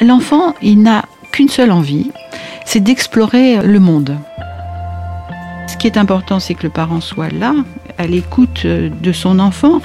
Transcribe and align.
L'enfant, 0.00 0.54
il 0.62 0.80
n'a 0.80 1.04
qu'une 1.30 1.50
seule 1.50 1.70
envie, 1.70 2.10
c'est 2.64 2.80
d'explorer 2.80 3.58
le 3.62 3.78
monde. 3.80 4.16
Ce 5.66 5.76
qui 5.76 5.86
est 5.86 5.98
important, 5.98 6.40
c'est 6.40 6.54
que 6.54 6.62
le 6.62 6.70
parent 6.70 7.02
soit 7.02 7.30
là, 7.30 7.54
à 7.98 8.06
l'écoute 8.06 8.66
de 8.66 9.12
son 9.12 9.38
enfant 9.38 9.82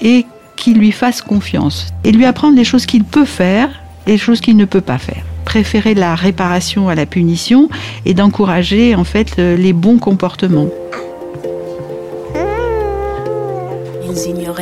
et 0.00 0.24
qu'il 0.56 0.78
lui 0.78 0.90
fasse 0.90 1.20
confiance. 1.20 1.88
Et 2.04 2.12
lui 2.12 2.24
apprendre 2.24 2.56
les 2.56 2.64
choses 2.64 2.86
qu'il 2.86 3.04
peut 3.04 3.26
faire 3.26 3.68
et 4.06 4.12
les 4.12 4.18
choses 4.18 4.40
qu'il 4.40 4.56
ne 4.56 4.64
peut 4.64 4.80
pas 4.80 4.98
faire. 4.98 5.22
Préférer 5.44 5.94
la 5.94 6.14
réparation 6.14 6.88
à 6.88 6.94
la 6.94 7.04
punition 7.04 7.68
et 8.06 8.14
d'encourager 8.14 8.94
en 8.94 9.04
fait 9.04 9.36
les 9.36 9.74
bons 9.74 9.98
comportements. 9.98 10.68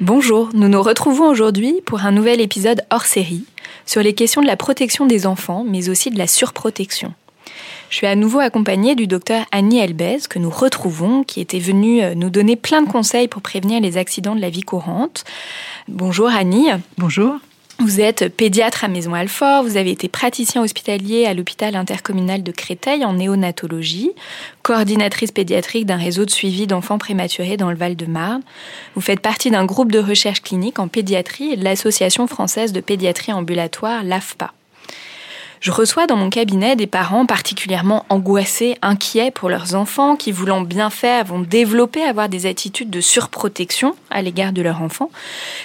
Bonjour, 0.00 0.48
nous 0.54 0.68
nous 0.68 0.82
retrouvons 0.82 1.28
aujourd'hui 1.28 1.82
pour 1.84 2.06
un 2.06 2.10
nouvel 2.10 2.40
épisode 2.40 2.86
hors 2.90 3.04
série 3.04 3.44
sur 3.84 4.02
les 4.02 4.14
questions 4.14 4.40
de 4.40 4.46
la 4.46 4.56
protection 4.56 5.04
des 5.04 5.26
enfants, 5.26 5.62
mais 5.68 5.90
aussi 5.90 6.08
de 6.08 6.16
la 6.16 6.26
surprotection. 6.26 7.12
Je 7.90 7.96
suis 7.96 8.06
à 8.06 8.16
nouveau 8.16 8.38
accompagnée 8.38 8.94
du 8.94 9.06
docteur 9.06 9.44
Annie 9.52 9.78
Elbez, 9.78 10.20
que 10.30 10.38
nous 10.38 10.48
retrouvons, 10.48 11.22
qui 11.22 11.42
était 11.42 11.58
venue 11.58 12.02
euh, 12.02 12.14
nous 12.14 12.30
donner 12.30 12.56
plein 12.56 12.80
de 12.80 12.88
conseils 12.88 13.28
pour 13.28 13.42
prévenir 13.42 13.78
les 13.82 13.98
accidents 13.98 14.34
de 14.34 14.40
la 14.40 14.48
vie 14.48 14.62
courante. 14.62 15.24
Bonjour 15.86 16.28
Annie. 16.28 16.70
Bonjour. 16.96 17.34
Vous 17.80 17.98
êtes 17.98 18.28
pédiatre 18.36 18.84
à 18.84 18.88
Maison 18.88 19.14
Alfort, 19.14 19.62
vous 19.62 19.78
avez 19.78 19.90
été 19.90 20.06
praticien 20.06 20.62
hospitalier 20.62 21.24
à 21.24 21.32
l'hôpital 21.32 21.74
intercommunal 21.74 22.42
de 22.42 22.52
Créteil 22.52 23.06
en 23.06 23.14
néonatologie, 23.14 24.10
coordinatrice 24.62 25.32
pédiatrique 25.32 25.86
d'un 25.86 25.96
réseau 25.96 26.26
de 26.26 26.30
suivi 26.30 26.66
d'enfants 26.66 26.98
prématurés 26.98 27.56
dans 27.56 27.70
le 27.70 27.78
Val-de-Marne. 27.78 28.42
Vous 28.94 29.00
faites 29.00 29.20
partie 29.20 29.50
d'un 29.50 29.64
groupe 29.64 29.92
de 29.92 29.98
recherche 29.98 30.42
clinique 30.42 30.78
en 30.78 30.88
pédiatrie 30.88 31.52
et 31.52 31.56
de 31.56 31.64
l'Association 31.64 32.26
française 32.26 32.74
de 32.74 32.80
pédiatrie 32.82 33.32
ambulatoire, 33.32 34.04
l'AFPA. 34.04 34.52
Je 35.60 35.70
reçois 35.72 36.06
dans 36.06 36.16
mon 36.16 36.30
cabinet 36.30 36.74
des 36.74 36.86
parents 36.86 37.26
particulièrement 37.26 38.06
angoissés, 38.08 38.78
inquiets 38.80 39.30
pour 39.30 39.50
leurs 39.50 39.74
enfants, 39.74 40.16
qui, 40.16 40.32
voulant 40.32 40.62
bien 40.62 40.88
faire, 40.88 41.26
vont 41.26 41.40
développer, 41.40 42.02
avoir 42.02 42.30
des 42.30 42.46
attitudes 42.46 42.88
de 42.88 43.02
surprotection 43.02 43.94
à 44.08 44.22
l'égard 44.22 44.52
de 44.52 44.62
leur 44.62 44.80
enfant. 44.80 45.10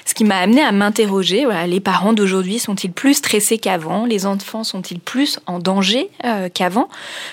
Ce 0.06 0.14
qui 0.14 0.26
m'a 0.26 0.36
amené 0.38 0.62
à 0.62 0.74
m'interroger, 0.74 1.46
voilà, 1.46 1.66
les 1.66 1.80
parents 1.80 2.12
d'aujourd'hui 2.12 2.60
sont-ils 2.60 2.92
plus 2.92 3.14
stressés 3.14 3.58
qu'avant? 3.58 4.06
Les 4.06 4.26
enfants 4.26 4.66
sont-ils 4.66 5.00
plus 5.00 5.40
en 5.46 5.60
danger 5.60 6.10
euh, 6.26 6.50
qu'avant? 6.54 6.90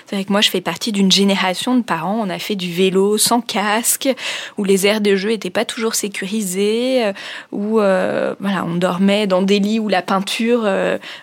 C'est 0.07 0.15
vrai 0.15 0.25
que 0.25 0.31
moi, 0.31 0.41
je 0.41 0.51
fais 0.51 0.61
partie 0.61 0.93
d'une 0.93 1.11
génération 1.11 1.77
de 1.77 1.83
parents, 1.83 2.21
on 2.25 2.31
a 2.31 2.39
fait 2.39 2.55
du 2.55 2.73
vélo 2.73 3.19
sans 3.19 3.41
casque, 3.41 4.09
où 4.57 4.63
les 4.63 4.87
aires 4.87 5.01
de 5.01 5.17
jeu 5.17 5.31
n'étaient 5.31 5.51
pas 5.51 5.65
toujours 5.65 5.97
sécurisées, 5.97 7.07
euh, 7.07 7.13
où 7.51 7.81
euh, 7.81 8.37
voilà, 8.39 8.65
on 8.65 8.77
dormait 8.77 9.27
dans 9.27 9.43
des 9.43 9.59
lits 9.59 9.81
où 9.81 9.89
la 9.89 10.03
peinture 10.03 10.65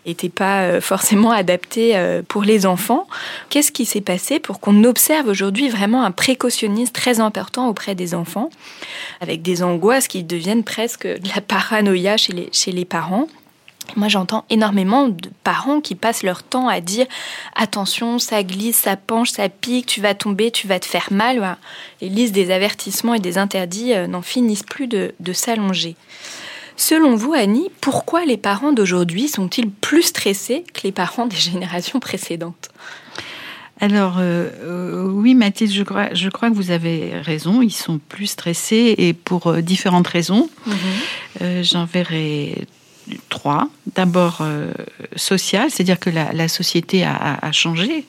n'était 0.05 0.27
pas 0.27 0.63
euh, 0.63 0.81
forcément 1.29 1.31
adapté 1.31 1.95
euh, 1.95 2.21
pour 2.27 2.43
les 2.43 2.65
enfants. 2.65 3.07
Qu'est-ce 3.49 3.71
qui 3.71 3.85
s'est 3.85 4.01
passé 4.01 4.39
pour 4.39 4.59
qu'on 4.59 4.83
observe 4.83 5.27
aujourd'hui 5.27 5.69
vraiment 5.69 6.03
un 6.03 6.11
précautionnisme 6.11 6.91
très 6.91 7.19
important 7.19 7.67
auprès 7.67 7.95
des 7.95 8.13
enfants, 8.13 8.49
avec 9.21 9.41
des 9.41 9.63
angoisses 9.63 10.07
qui 10.07 10.23
deviennent 10.23 10.63
presque 10.63 11.07
de 11.07 11.29
la 11.35 11.41
paranoïa 11.41 12.17
chez 12.17 12.33
les, 12.33 12.49
chez 12.51 12.71
les 12.71 12.85
parents? 12.85 13.27
Moi, 13.95 14.07
j'entends 14.07 14.45
énormément 14.51 15.07
de 15.07 15.29
parents 15.43 15.81
qui 15.81 15.95
passent 15.95 16.21
leur 16.21 16.43
temps 16.43 16.67
à 16.67 16.79
dire 16.79 17.07
attention, 17.55 18.19
ça 18.19 18.43
glisse, 18.43 18.77
ça 18.77 18.95
penche, 18.95 19.31
ça 19.31 19.49
pique, 19.49 19.87
tu 19.87 19.99
vas 19.99 20.13
tomber, 20.13 20.51
tu 20.51 20.67
vas 20.67 20.79
te 20.79 20.85
faire 20.85 21.07
mal. 21.09 21.57
Les 21.99 22.09
listes 22.09 22.35
des 22.35 22.51
avertissements 22.51 23.15
et 23.15 23.19
des 23.19 23.39
interdits 23.39 23.93
euh, 23.93 24.05
n'en 24.05 24.21
finissent 24.21 24.63
plus 24.63 24.87
de 24.87 25.33
s'allonger. 25.33 25.95
Selon 26.79 27.17
vous, 27.17 27.33
Annie, 27.33 27.69
pourquoi 27.81 28.23
les 28.23 28.37
parents 28.37 28.71
d'aujourd'hui 28.71 29.27
sont-ils 29.27 29.69
plus 29.69 30.01
stressés 30.01 30.63
que 30.73 30.79
les 30.85 30.93
parents 30.93 31.25
des 31.25 31.35
générations 31.35 31.99
précédentes? 31.99 32.69
Alors, 33.81 34.15
euh, 34.19 34.49
euh, 34.63 35.03
oui, 35.11 35.35
Mathilde, 35.35 35.73
je 35.73 35.83
crois, 35.83 36.13
je 36.13 36.29
crois 36.29 36.49
que 36.49 36.55
vous 36.55 36.71
avez 36.71 37.19
raison. 37.19 37.61
Ils 37.61 37.73
sont 37.73 37.99
plus 38.07 38.27
stressés 38.27 38.95
et 38.97 39.11
pour 39.11 39.47
euh, 39.47 39.61
différentes 39.61 40.07
raisons. 40.07 40.49
Euh, 41.41 41.63
J'en 41.63 41.83
verrai 41.83 42.65
trois. 43.29 43.69
D'abord, 43.95 44.39
euh, 44.41 44.71
social, 45.15 45.69
c'est-à-dire 45.71 45.99
que 45.99 46.09
la, 46.09 46.31
la 46.33 46.47
société 46.47 47.03
a, 47.03 47.51
changé. 47.51 48.05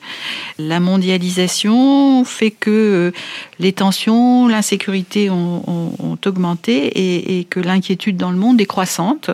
La 0.59 0.79
mondialisation 0.79 2.23
fait 2.23 2.51
que 2.51 2.69
euh, 2.69 3.11
les 3.59 3.73
tensions, 3.73 4.47
l'insécurité 4.47 5.29
ont, 5.29 5.63
ont- 5.67 5.95
ont 5.99 6.17
augmenté 6.25 7.39
et, 7.39 7.43
que 7.45 7.59
l'inquiétude 7.59 8.17
dans 8.17 8.31
le 8.31 8.37
monde 8.37 8.61
est 8.61 8.65
croissante. 8.65 9.31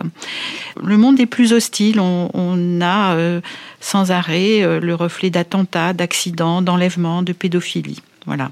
Le 0.82 0.96
monde 0.96 1.20
est 1.20 1.26
plus 1.26 1.52
hostile. 1.52 2.00
On, 2.00 2.80
a 2.80 3.14
euh, 3.14 3.40
sans 3.80 4.10
arrêt 4.10 4.80
le 4.80 4.94
reflet 4.94 5.30
d'attentats, 5.30 5.92
d'accidents, 5.92 6.62
d'enlèvements, 6.62 7.22
de 7.22 7.32
pédophilie. 7.32 8.00
Voilà. 8.26 8.50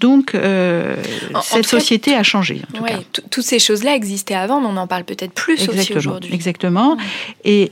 Donc, 0.00 0.34
euh, 0.34 0.96
En- 1.34 1.38
en 1.38 1.42
cette 1.42 1.62
cas, 1.62 1.68
société 1.68 2.14
a 2.14 2.22
changé, 2.22 2.62
en 2.72 2.76
tout 2.78 2.82
Ouais, 2.82 2.90
cas. 2.90 2.98
t- 3.12 3.22
Toutes 3.30 3.44
ces 3.44 3.58
choses-là 3.58 3.94
existaient 3.94 4.34
avant, 4.34 4.60
mais 4.60 4.66
on 4.68 4.76
en 4.76 4.86
parle 4.86 5.04
peut-être 5.04 5.32
plus 5.32 5.68
aussi 5.68 5.94
aujourd'hui. 5.94 6.32
Exactement. 6.34 6.96
Et 7.44 7.70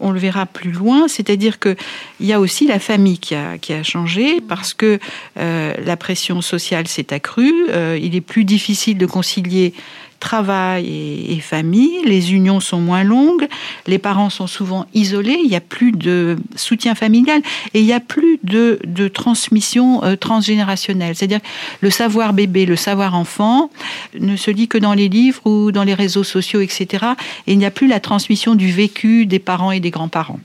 on 0.00 0.10
le 0.10 0.18
verra 0.18 0.46
plus 0.46 0.72
loin, 0.72 1.06
c'est-à-dire 1.06 1.58
que 1.60 1.76
il 2.18 2.26
y 2.26 2.32
a 2.32 2.40
aussi 2.40 2.66
la 2.66 2.78
famille 2.80 3.18
qui 3.18 3.34
a, 3.36 3.58
qui 3.58 3.72
a 3.72 3.82
changé 3.84 4.40
parce 4.40 4.74
que 4.74 4.98
euh, 5.38 5.74
la 5.84 5.96
pression 5.96 6.40
sociale 6.40 6.88
s'est 6.88 7.12
accrue. 7.12 7.52
euh, 7.70 7.98
il 8.00 8.16
est 8.16 8.20
plus 8.22 8.44
difficile 8.44 8.98
de 8.98 9.06
concilier 9.06 9.74
travail 10.22 10.86
et, 10.86 11.34
et 11.34 11.40
famille. 11.40 12.00
Les 12.04 12.32
unions 12.32 12.60
sont 12.60 12.80
moins 12.80 13.02
longues. 13.02 13.46
Les 13.86 13.98
parents 13.98 14.30
sont 14.30 14.46
souvent 14.46 14.86
isolés. 14.94 15.38
Il 15.42 15.50
n'y 15.50 15.56
a 15.56 15.60
plus 15.60 15.92
de 15.92 16.36
soutien 16.56 16.94
familial 16.94 17.42
et 17.74 17.80
il 17.80 17.84
n'y 17.84 17.92
a 17.92 18.00
plus 18.00 18.38
de, 18.44 18.78
de 18.84 19.08
transmission 19.08 20.02
euh, 20.04 20.16
transgénérationnelle. 20.16 21.14
C'est-à-dire 21.16 21.40
le 21.80 21.90
savoir 21.90 22.32
bébé, 22.32 22.64
le 22.64 22.76
savoir 22.76 23.14
enfant 23.14 23.70
ne 24.18 24.36
se 24.36 24.50
lit 24.50 24.68
que 24.68 24.78
dans 24.78 24.94
les 24.94 25.08
livres 25.08 25.44
ou 25.44 25.72
dans 25.72 25.84
les 25.84 25.94
réseaux 25.94 26.24
sociaux, 26.24 26.60
etc. 26.60 27.04
Et 27.46 27.52
il 27.52 27.58
n'y 27.58 27.66
a 27.66 27.70
plus 27.70 27.88
la 27.88 28.00
transmission 28.00 28.54
du 28.54 28.70
vécu 28.70 29.26
des 29.26 29.40
parents 29.40 29.72
et 29.72 29.80
des 29.80 29.90
grands-parents. 29.90 30.40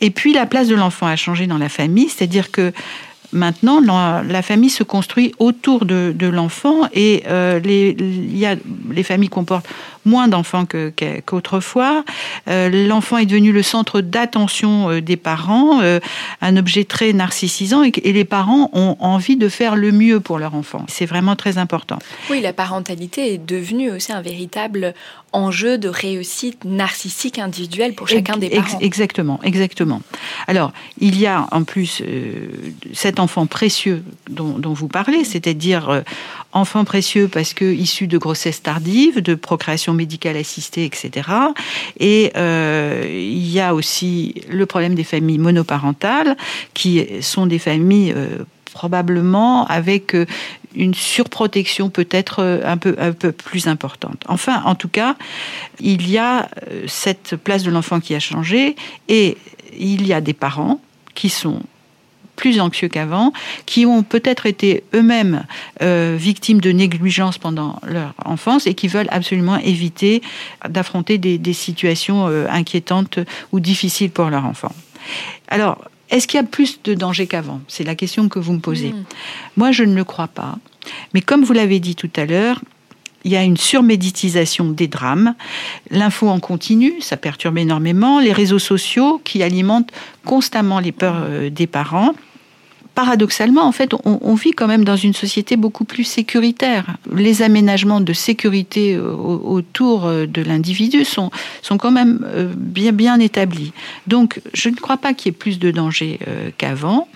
Et 0.00 0.10
puis 0.10 0.32
la 0.32 0.46
place 0.46 0.68
de 0.68 0.76
l'enfant 0.76 1.06
a 1.06 1.16
changé 1.16 1.46
dans 1.46 1.58
la 1.58 1.68
famille, 1.68 2.08
c'est-à-dire 2.08 2.52
que 2.52 2.72
Maintenant, 3.32 3.80
la, 3.80 4.42
famille 4.42 4.70
se 4.70 4.82
construit 4.82 5.34
autour 5.38 5.84
de, 5.84 6.26
l'enfant 6.26 6.88
et 6.94 7.24
euh, 7.26 7.58
les, 7.60 9.02
familles 9.02 9.28
comportent 9.28 9.68
moins 10.08 10.28
d'enfants 10.28 10.66
qu'autrefois. 10.66 12.04
Euh, 12.48 12.68
l'enfant 12.88 13.18
est 13.18 13.26
devenu 13.26 13.52
le 13.52 13.62
centre 13.62 14.00
d'attention 14.00 14.90
euh, 14.90 15.00
des 15.00 15.16
parents, 15.16 15.80
un 16.40 16.56
objet 16.56 16.84
très 16.84 17.12
narcissisant 17.12 17.84
et, 17.84 17.92
et, 18.02 18.12
les 18.12 18.24
parents 18.24 18.70
ont 18.72 18.96
envie 18.98 19.36
de 19.36 19.48
faire 19.48 19.76
le 19.76 19.92
mieux 19.92 20.20
pour 20.20 20.38
leur 20.38 20.54
enfant. 20.54 20.84
C'est 20.88 21.06
vraiment 21.06 21.36
très 21.36 21.58
important. 21.58 21.98
Oui, 22.30 22.40
la 22.40 22.52
parentalité 22.52 23.34
est 23.34 23.38
devenue 23.38 23.90
aussi 23.90 24.12
un 24.12 24.22
véritable 24.22 24.94
enjeu 25.32 25.78
de 25.78 25.88
réussite 25.88 26.64
narcissique 26.64 27.38
individuelle 27.38 27.94
pour 27.94 28.08
chacun 28.08 28.36
des 28.36 28.48
parents. 28.48 28.78
Exactement, 28.80 29.40
exactement. 29.42 30.00
Alors, 30.46 30.72
il 31.00 31.18
y 31.18 31.26
a 31.26 31.46
en 31.52 31.64
plus 31.64 32.02
cet 32.92 33.20
enfant 33.20 33.46
précieux 33.46 34.02
dont, 34.30 34.58
vous 34.72 34.88
parlez, 34.88 35.24
c'est-à-dire 35.24 35.88
euh, 35.88 36.00
enfant 36.60 36.84
précieux 36.84 37.28
parce 37.28 37.54
que 37.54 37.64
issu 37.64 38.06
de 38.06 38.18
grossesse 38.18 38.62
tardive, 38.62 39.20
de 39.20 39.34
procréation 39.34 39.94
médicale 39.94 40.36
assistée, 40.36 40.84
etc. 40.84 41.28
Et 41.98 42.32
euh, 42.36 43.04
il 43.08 43.48
y 43.50 43.60
a 43.60 43.74
aussi 43.74 44.34
le 44.48 44.66
problème 44.66 44.94
des 44.94 45.04
familles 45.04 45.38
monoparentales, 45.38 46.36
qui 46.74 47.06
sont 47.20 47.46
des 47.46 47.58
familles 47.58 48.12
euh, 48.14 48.44
probablement 48.72 49.66
avec 49.66 50.14
une 50.74 50.94
surprotection 50.94 51.90
peut-être 51.90 52.60
un 52.64 52.76
peu, 52.76 52.94
un 52.98 53.12
peu 53.12 53.32
plus 53.32 53.66
importante. 53.66 54.22
Enfin, 54.28 54.62
en 54.64 54.74
tout 54.74 54.88
cas, 54.88 55.16
il 55.80 56.08
y 56.08 56.18
a 56.18 56.48
cette 56.86 57.36
place 57.36 57.62
de 57.62 57.70
l'enfant 57.70 57.98
qui 57.98 58.14
a 58.14 58.20
changé 58.20 58.76
et 59.08 59.36
il 59.76 60.06
y 60.06 60.12
a 60.12 60.20
des 60.20 60.34
parents 60.34 60.80
qui 61.14 61.30
sont 61.30 61.62
plus 62.38 62.60
anxieux 62.60 62.88
qu'avant, 62.88 63.32
qui 63.66 63.84
ont 63.84 64.04
peut-être 64.04 64.46
été 64.46 64.84
eux-mêmes 64.94 65.44
euh, 65.82 66.16
victimes 66.18 66.60
de 66.60 66.70
négligence 66.70 67.36
pendant 67.36 67.80
leur 67.84 68.14
enfance 68.24 68.68
et 68.68 68.74
qui 68.74 68.86
veulent 68.86 69.08
absolument 69.10 69.58
éviter 69.58 70.22
d'affronter 70.66 71.18
des, 71.18 71.52
situations 71.52 72.28
euh, 72.28 72.46
inquiétantes 72.48 73.18
ou 73.50 73.58
difficiles 73.58 74.10
pour 74.10 74.30
leur 74.30 74.44
enfant. 74.46 74.72
Alors, 75.48 75.84
est-ce 76.10 76.28
qu'il 76.28 76.38
y 76.38 76.42
a 76.42 76.46
plus 76.46 76.80
de 76.84 76.94
danger 76.94 77.26
qu'avant? 77.26 77.60
C'est 77.66 77.84
la 77.84 77.96
question 77.96 78.28
que 78.28 78.38
vous 78.38 78.52
me 78.52 78.60
posez. 78.60 78.90
Hmm. 78.90 79.04
Moi, 79.56 79.72
je 79.72 79.82
ne 79.82 79.96
le 79.96 80.04
crois 80.04 80.28
pas. 80.28 80.56
Mais 81.14 81.20
comme 81.20 81.42
vous 81.42 81.52
l'avez 81.52 81.80
dit 81.80 81.96
tout 81.96 82.10
à 82.14 82.24
l'heure, 82.24 82.60
il 83.24 83.32
y 83.32 83.36
a 83.36 83.42
une 83.42 83.56
surméditisation 83.56 84.70
des 84.70 84.86
drames. 84.86 85.34
L'info 85.90 86.28
en 86.28 86.38
continu, 86.38 87.00
ça 87.00 87.16
perturbe 87.16 87.58
énormément. 87.58 88.20
Les 88.20 88.32
réseaux 88.32 88.60
sociaux 88.60 89.20
qui 89.24 89.42
alimentent 89.42 89.90
constamment 90.24 90.78
les 90.78 90.92
peurs 90.92 91.24
euh, 91.24 91.50
des 91.50 91.66
parents 91.66 92.14
paradoxalement, 92.98 93.62
en 93.62 93.70
fait, 93.70 93.92
on, 94.04 94.34
vit 94.34 94.50
quand 94.50 94.66
même 94.66 94.84
dans 94.84 94.96
une 94.96 95.14
société 95.14 95.56
beaucoup 95.56 95.84
plus 95.84 96.02
sécuritaire. 96.02 96.96
Les 97.14 97.42
aménagements 97.42 98.00
de 98.00 98.12
sécurité 98.12 98.96
euh, 98.96 99.12
autour 99.14 100.06
euh, 100.06 100.26
de 100.26 100.42
l'individu 100.42 101.04
sont, 101.04 101.30
sont 101.62 101.78
quand 101.78 101.92
même 101.92 102.26
euh, 102.26 102.52
bien, 102.56 102.90
bien 102.90 103.20
établis. 103.20 103.72
Donc, 104.08 104.40
je 104.52 104.68
ne 104.68 104.74
crois 104.74 104.96
pas 104.96 105.14
qu'il 105.14 105.30
y 105.30 105.32
ait 105.32 105.38
plus 105.38 105.60
de 105.60 105.70
danger 105.70 106.18
qu'avant, 106.58 107.06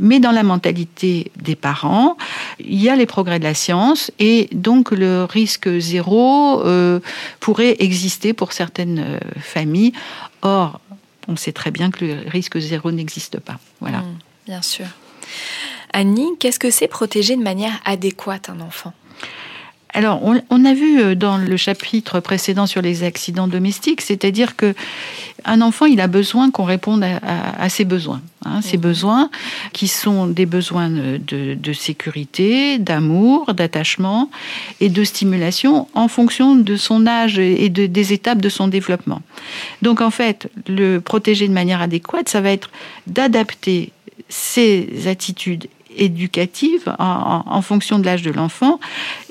mais 0.00 0.20
dans 0.20 0.32
la 0.32 0.42
mentalité 0.42 1.30
des 1.36 1.54
parents, 1.54 2.16
il 2.58 2.82
y 2.82 2.88
a 2.88 2.96
les 2.96 3.04
progrès 3.04 3.38
de 3.38 3.44
la 3.44 3.52
science 3.52 4.10
et 4.18 4.48
donc 4.52 4.90
le 4.90 5.24
risque 5.24 5.68
zéro 5.78 6.62
pourrait 7.40 7.76
exister 7.80 8.32
pour 8.32 8.54
certaines 8.54 9.20
familles. 9.38 9.92
Or, 10.40 10.80
on 11.28 11.36
sait 11.36 11.52
très 11.52 11.70
bien 11.70 11.90
que 11.90 12.06
le 12.06 12.16
risque 12.26 12.58
zéro 12.58 12.90
n'existe 12.90 13.38
pas. 13.38 13.58
Voilà. 13.80 13.98
Mmh, 13.98 14.18
bien 14.46 14.62
sûr. 14.62 14.86
Annie, 15.92 16.30
qu'est-ce 16.38 16.58
que 16.58 16.70
c'est 16.70 16.88
protéger 16.88 17.36
de 17.36 17.42
manière 17.42 17.80
adéquate 17.84 18.50
un 18.50 18.60
enfant? 18.60 18.92
Alors, 19.96 20.20
on, 20.22 20.64
a 20.66 20.74
vu 20.74 21.00
euh, 21.00 21.14
dans 21.14 21.38
le 21.38 21.56
chapitre 21.56 22.20
précédent 22.20 22.66
sur 22.66 22.82
les 22.82 23.02
accidents 23.02 23.48
domestiques, 23.48 24.02
c'est-à-dire 24.02 24.54
que 24.54 24.74
un 25.46 25.62
enfant, 25.62 25.86
il 25.86 26.02
a 26.02 26.06
besoin 26.06 26.50
qu'on 26.50 26.64
réponde 26.64 27.02
à, 27.02 27.68
ses 27.70 27.86
besoins, 27.86 28.20
hein, 28.44 28.60
ses 28.60 28.76
mmh. 28.76 28.80
besoins 28.80 29.30
qui 29.72 29.88
sont 29.88 30.26
des 30.26 30.44
besoins 30.44 30.90
de, 30.90 31.72
sécurité, 31.72 32.78
d'amour, 32.78 33.54
d'attachement 33.54 34.28
et 34.80 34.90
de 34.90 35.04
stimulation 35.04 35.88
en 35.94 36.08
fonction 36.08 36.56
de 36.56 36.76
son 36.76 37.06
âge 37.06 37.38
et 37.38 37.70
des 37.70 38.12
étapes 38.12 38.40
de 38.40 38.48
son 38.48 38.68
développement. 38.68 39.22
Donc, 39.80 40.02
en 40.02 40.10
fait, 40.10 40.50
le 40.68 40.98
protéger 40.98 41.48
de 41.48 41.54
manière 41.54 41.80
adéquate, 41.80 42.28
ça 42.28 42.40
va 42.40 42.50
être 42.50 42.70
d'adapter 43.06 43.92
ses 44.28 45.06
attitudes 45.06 45.68
éducatives 45.96 46.94
en, 46.98 47.62
fonction 47.62 47.98
de 47.98 48.04
l'âge 48.04 48.22
de 48.22 48.30
l'enfant 48.30 48.78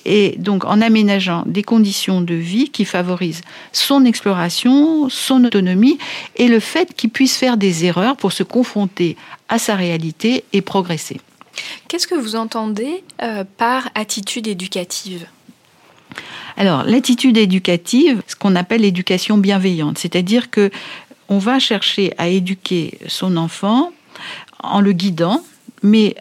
et 0.03 0.35
donc 0.37 0.65
en 0.65 0.81
aménageant 0.81 1.43
des 1.45 1.63
conditions 1.63 2.21
de 2.21 2.33
vie 2.33 2.69
qui 2.69 2.85
favorisent 2.85 3.41
son 3.71 4.03
exploration, 4.05 5.09
son 5.09 5.43
autonomie 5.43 5.97
et 6.35 6.47
le 6.47 6.59
fait 6.59 6.93
qu'il 6.95 7.11
puisse 7.11 7.37
faire 7.37 7.57
des 7.57 7.85
erreurs 7.85 8.17
pour 8.17 8.31
se 8.31 8.43
confronter 8.43 9.15
à 9.47 9.59
sa 9.59 9.75
réalité 9.75 10.43
et 10.53 10.61
progresser. 10.61 11.21
Qu'est-ce 11.87 12.07
que 12.07 12.15
vous 12.15 12.35
entendez 12.35 13.03
euh, 13.21 13.43
par 13.57 13.89
attitude 13.95 14.47
éducative? 14.47 15.27
Alors, 16.57 16.83
l'attitude 16.83 17.37
éducative, 17.37 18.21
ce 18.27 18.35
qu'on 18.35 18.55
appelle 18.55 18.81
l'éducation 18.81 19.37
bienveillante, 19.37 19.97
c'est-à-dire 19.97 20.49
que 20.49 20.71
on 21.27 21.37
va 21.39 21.59
chercher 21.59 22.13
à 22.17 22.27
éduquer 22.27 22.99
son 23.07 23.35
enfant 23.37 23.91
en 24.71 24.81
le 24.81 24.91
guidant, 24.91 25.41
mais 25.83 26.15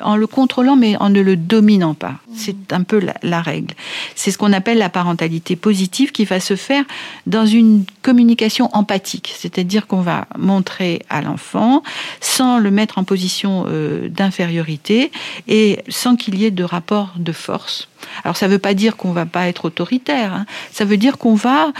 en 0.00 0.16
le 0.16 0.26
contrôlant, 0.26 0.76
mais 0.76 0.96
en 0.98 1.10
ne 1.10 1.20
le 1.20 1.36
dominant 1.36 1.94
pas. 1.94 2.16
C'est 2.34 2.72
un 2.72 2.82
peu 2.82 3.00
la, 3.22 3.42
règle. 3.42 3.74
C'est 4.14 4.30
ce 4.30 4.38
qu'on 4.38 4.52
appelle 4.52 4.78
la 4.78 4.88
parentalité 4.88 5.56
positive 5.56 6.12
qui 6.12 6.24
va 6.24 6.40
se 6.40 6.56
faire 6.56 6.84
dans 7.26 7.46
une 7.46 7.84
communication 8.02 8.70
empathique, 8.72 9.34
c'est-à-dire 9.36 9.86
qu'on 9.86 10.00
va 10.00 10.26
montrer 10.38 11.02
à 11.10 11.22
l'enfant 11.22 11.82
sans 12.20 12.58
le 12.58 12.70
mettre 12.70 12.98
en 12.98 13.04
position 13.04 13.66
euh, 13.68 14.08
d'infériorité 14.08 15.10
et 15.48 15.80
sans 15.88 16.16
qu'il 16.16 16.36
y 16.36 16.44
ait 16.44 16.50
de 16.50 16.64
rapport 16.64 17.14
de 17.16 17.32
force. 17.32 17.88
Alors 18.24 18.36
ça 18.36 18.46
ne 18.46 18.52
veut 18.52 18.58
pas 18.58 18.74
dire 18.74 18.96
qu'on 18.96 19.12
va 19.12 19.26
pas 19.26 19.48
être 19.48 19.66
autoritaire, 19.66 20.34
hein. 20.34 20.46
ça 20.72 20.84
veut 20.84 20.96
dire 20.96 21.18
qu'on 21.18 21.34
va 21.34 21.72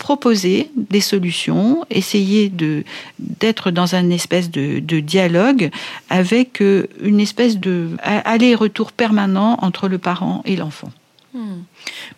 proposer 0.00 0.70
des 0.74 1.02
solutions, 1.02 1.84
essayer 1.90 2.48
de 2.48 2.84
d'être 3.18 3.70
dans 3.70 3.94
un 3.94 4.08
espèce 4.08 4.50
de, 4.50 4.80
dialogue 5.00 5.70
avec 6.08 6.62
euh, 6.62 6.88
une 7.02 7.20
espèce 7.20 7.58
de 7.58 7.90
aller-retour 8.02 8.92
permanent 8.92 9.58
entre 9.60 9.88
le 9.88 9.98
parent 9.98 10.42
et 10.46 10.56
l'enfant. 10.56 10.90
Hmm. 11.34 11.60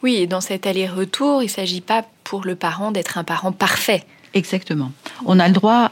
Oui, 0.03 0.15
et 0.15 0.27
dans 0.29 0.41
cet 0.41 0.67
aller-retour, 0.67 1.43
il 1.43 1.47
ne 1.47 1.51
s'agit 1.51 1.81
pas 1.81 2.07
pour 2.23 2.45
le 2.45 2.55
parent 2.55 2.93
d'être 2.93 3.19
un 3.19 3.25
parent 3.25 3.51
parfait. 3.51 4.05
Exactement. 4.33 4.93
On 5.27 5.41
a 5.41 5.49
le 5.49 5.55
droit 5.55 5.91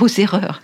aux 0.00 0.08
erreurs. 0.08 0.60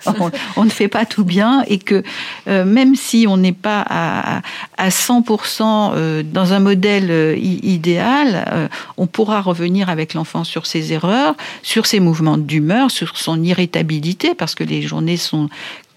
On, 0.57 0.65
ne 0.65 0.71
fait 0.71 0.89
pas 0.89 1.05
tout 1.05 1.25
bien 1.25 1.63
et 1.67 1.79
que 1.79 2.03
euh, 2.49 2.65
même 2.65 2.97
si 2.97 3.27
on 3.29 3.37
n'est 3.37 3.53
pas 3.53 3.85
à, 3.89 4.43
à 4.77 4.89
100% 4.89 5.93
euh, 5.95 6.23
dans 6.23 6.53
un 6.53 6.59
modèle 6.59 7.37
idéal, 7.39 8.71
on 8.97 9.07
pourra 9.07 9.41
revenir 9.41 9.89
avec 9.89 10.15
l'enfant 10.15 10.45
sur 10.45 10.67
ses 10.67 10.93
erreurs, 10.93 11.35
sur 11.63 11.87
ses 11.87 12.01
mouvements 12.01 12.39
d'humeur, 12.39 12.91
sur 12.91 13.17
son 13.17 13.43
irritabilité, 13.43 14.35
parce 14.35 14.55
que 14.55 14.65
les 14.65 14.83
journées 14.83 15.17
sont 15.17 15.49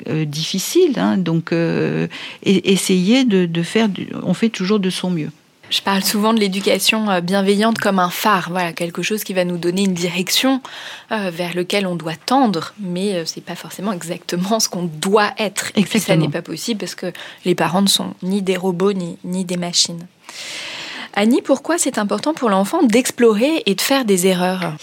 difficiles. 0.07 0.97
Hein, 0.97 1.17
donc, 1.17 1.53
essayer 2.43 3.25
de, 3.25 3.45
de 3.45 3.63
faire, 3.63 3.87
on 4.23 4.33
fait 4.33 4.49
toujours 4.49 4.79
de 4.79 4.89
son 4.89 5.09
mieux. 5.09 5.31
Je 5.69 5.81
parle 5.81 6.03
souvent 6.03 6.33
de 6.33 6.39
l'éducation 6.39 7.09
euh, 7.11 7.21
bienveillante 7.21 7.77
comme 7.77 7.99
un 7.99 8.09
phare, 8.09 8.49
voilà, 8.49 8.73
quelque 8.73 9.03
chose 9.03 9.23
qui 9.23 9.33
va 9.33 9.45
nous 9.45 9.57
donner 9.57 9.83
une 9.83 9.93
direction 9.93 10.61
euh, 11.11 11.29
vers 11.31 11.55
lequel 11.55 11.85
on 11.85 11.95
doit 11.95 12.15
tendre, 12.15 12.73
mais 12.79 13.13
euh, 13.13 13.23
c'est 13.25 13.43
pas 13.43 13.55
forcément 13.55 13.91
exactement 13.91 14.59
ce 14.59 14.67
qu'on 14.67 14.85
doit 14.85 15.31
être. 15.37 15.71
Et 15.75 15.85
ça 15.99 16.15
n'est 16.15 16.29
pas 16.29 16.41
possible 16.41 16.79
parce 16.79 16.95
que 16.95 17.13
les 17.45 17.53
parents 17.53 17.83
ne 17.83 17.87
sont 17.87 18.13
ni 18.23 18.41
des 18.41 18.57
robots 18.57 18.93
ni, 18.93 19.17
ni 19.23 19.45
des 19.45 19.57
machines. 19.57 20.07
Annie, 21.13 21.41
pourquoi 21.43 21.77
c'est 21.77 21.99
important 21.99 22.33
pour 22.33 22.49
l'enfant 22.49 22.81
d'explorer 22.81 23.61
et 23.65 23.75
de 23.75 23.81
faire 23.81 24.05
des 24.05 24.25
erreurs? 24.25 24.75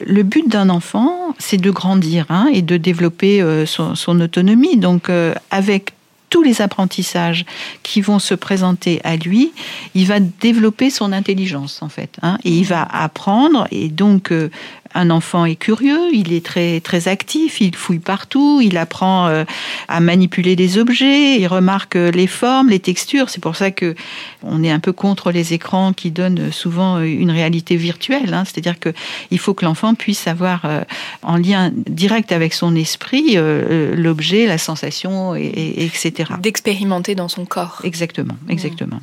Le 0.00 0.22
but 0.22 0.48
d'un 0.48 0.70
enfant, 0.70 1.34
c'est 1.38 1.56
de 1.56 1.70
grandir 1.70 2.26
hein, 2.28 2.48
et 2.52 2.62
de 2.62 2.76
développer 2.76 3.42
son, 3.66 3.96
son, 3.96 4.20
autonomie. 4.20 4.76
Donc, 4.76 5.10
avec 5.50 5.94
tous 6.30 6.42
les 6.42 6.60
apprentissages 6.62 7.44
qui 7.82 8.00
vont 8.00 8.18
se 8.18 8.34
présenter 8.34 9.00
à 9.04 9.16
lui, 9.16 9.52
il 9.94 10.06
va 10.06 10.20
développer 10.20 10.90
son 10.90 11.12
intelligence 11.12 11.82
en 11.82 11.88
fait, 11.88 12.16
hein, 12.22 12.38
et 12.44 12.50
il 12.50 12.64
va 12.64 12.82
apprendre 12.82 13.66
et 13.70 13.88
donc 13.88 14.32
euh, 14.32 14.50
un 14.94 15.10
enfant 15.10 15.44
est 15.44 15.56
curieux, 15.56 16.12
il 16.12 16.32
est 16.32 16.44
très 16.44 16.80
très 16.80 17.08
actif, 17.08 17.60
il 17.60 17.74
fouille 17.76 17.98
partout, 17.98 18.60
il 18.62 18.76
apprend 18.76 19.28
euh, 19.28 19.44
à 19.88 20.00
manipuler 20.00 20.56
des 20.56 20.78
objets, 20.78 21.38
il 21.38 21.46
remarque 21.46 21.94
les 21.94 22.26
formes, 22.26 22.68
les 22.70 22.80
textures. 22.80 23.30
C'est 23.30 23.42
pour 23.42 23.56
ça 23.56 23.70
que 23.70 23.94
on 24.42 24.62
est 24.62 24.70
un 24.70 24.80
peu 24.80 24.92
contre 24.92 25.30
les 25.30 25.52
écrans 25.52 25.92
qui 25.92 26.10
donnent 26.10 26.52
souvent 26.52 27.00
une 27.00 27.30
réalité 27.30 27.76
virtuelle. 27.76 28.34
Hein. 28.34 28.44
C'est-à-dire 28.44 28.78
que 28.78 28.92
il 29.30 29.38
faut 29.38 29.54
que 29.54 29.64
l'enfant 29.64 29.94
puisse 29.94 30.26
avoir 30.26 30.64
euh, 30.64 30.82
en 31.22 31.36
lien 31.36 31.70
direct 31.74 32.32
avec 32.32 32.54
son 32.54 32.74
esprit 32.74 33.34
euh, 33.36 33.94
l'objet, 33.96 34.46
la 34.46 34.58
sensation, 34.58 35.34
et, 35.34 35.84
etc. 35.84 36.32
D'expérimenter 36.40 37.14
dans 37.14 37.28
son 37.28 37.44
corps. 37.44 37.80
Exactement, 37.84 38.36
exactement. 38.48 39.00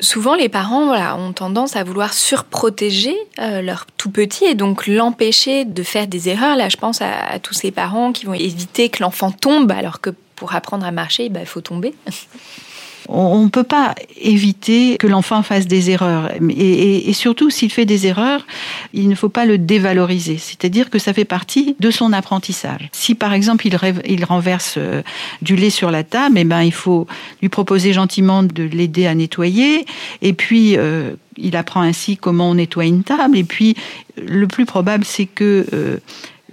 Souvent, 0.00 0.34
les 0.34 0.48
parents 0.48 0.92
ont 1.18 1.32
tendance 1.32 1.76
à 1.76 1.84
vouloir 1.84 2.12
surprotéger 2.12 3.16
leur 3.38 3.86
tout 3.96 4.10
petit 4.10 4.44
et 4.44 4.54
donc 4.54 4.86
l'empêcher 4.86 5.64
de 5.64 5.82
faire 5.82 6.06
des 6.06 6.28
erreurs. 6.28 6.56
Là, 6.56 6.68
je 6.68 6.76
pense 6.76 7.00
à, 7.00 7.38
tous 7.42 7.54
ces 7.54 7.70
parents 7.70 8.12
qui 8.12 8.26
vont 8.26 8.34
éviter 8.34 8.88
que 8.88 9.02
l'enfant 9.02 9.30
tombe, 9.30 9.70
alors 9.72 10.00
que 10.00 10.10
pour 10.36 10.54
apprendre 10.54 10.86
à 10.86 10.90
marcher, 10.90 11.28
bah, 11.28 11.40
il 11.40 11.46
faut 11.46 11.60
tomber. 11.60 11.94
on 13.12 13.44
ne 13.44 13.48
peut 13.48 13.64
pas 13.64 13.94
éviter 14.20 14.96
que 14.96 15.06
l'enfant 15.06 15.42
fasse 15.42 15.66
des 15.66 15.90
erreurs. 15.90 16.30
Et, 16.50 17.12
surtout, 17.12 17.50
s'il 17.50 17.70
fait 17.70 17.84
des 17.84 18.06
erreurs, 18.06 18.46
il 18.94 19.08
ne 19.08 19.14
faut 19.14 19.28
pas 19.28 19.46
le 19.46 19.58
dévaloriser. 19.58 20.38
C'est-à-dire 20.38 20.90
que 20.90 20.98
ça 20.98 21.12
fait 21.12 21.24
partie 21.24 21.74
de 21.80 21.90
son 21.90 22.12
apprentissage. 22.12 22.88
Si 22.92 23.14
par 23.14 23.32
exemple 23.32 23.66
il, 23.66 24.24
renverse 24.24 24.74
euh, 24.76 25.02
du 25.42 25.56
lait 25.56 25.70
sur 25.70 25.90
la 25.90 26.04
table, 26.04 26.38
eh 26.38 26.44
ben, 26.44 26.62
il 26.62 26.72
faut 26.72 27.06
lui 27.42 27.48
proposer 27.48 27.92
gentiment 27.92 28.42
de 28.42 28.62
l'aider 28.62 29.06
à 29.06 29.14
nettoyer. 29.14 29.86
Et 30.22 30.32
puis, 30.32 30.76
euh, 30.76 31.12
il 31.36 31.56
apprend 31.56 31.80
ainsi 31.80 32.16
comment 32.16 32.50
on 32.50 32.54
nettoie 32.54 32.84
une 32.84 33.02
table. 33.02 33.36
Et 33.36 33.44
puis, 33.44 33.74
le 34.16 34.46
plus 34.46 34.66
probable, 34.66 35.04
c'est 35.04 35.26
que... 35.26 35.66
Euh, 35.72 35.98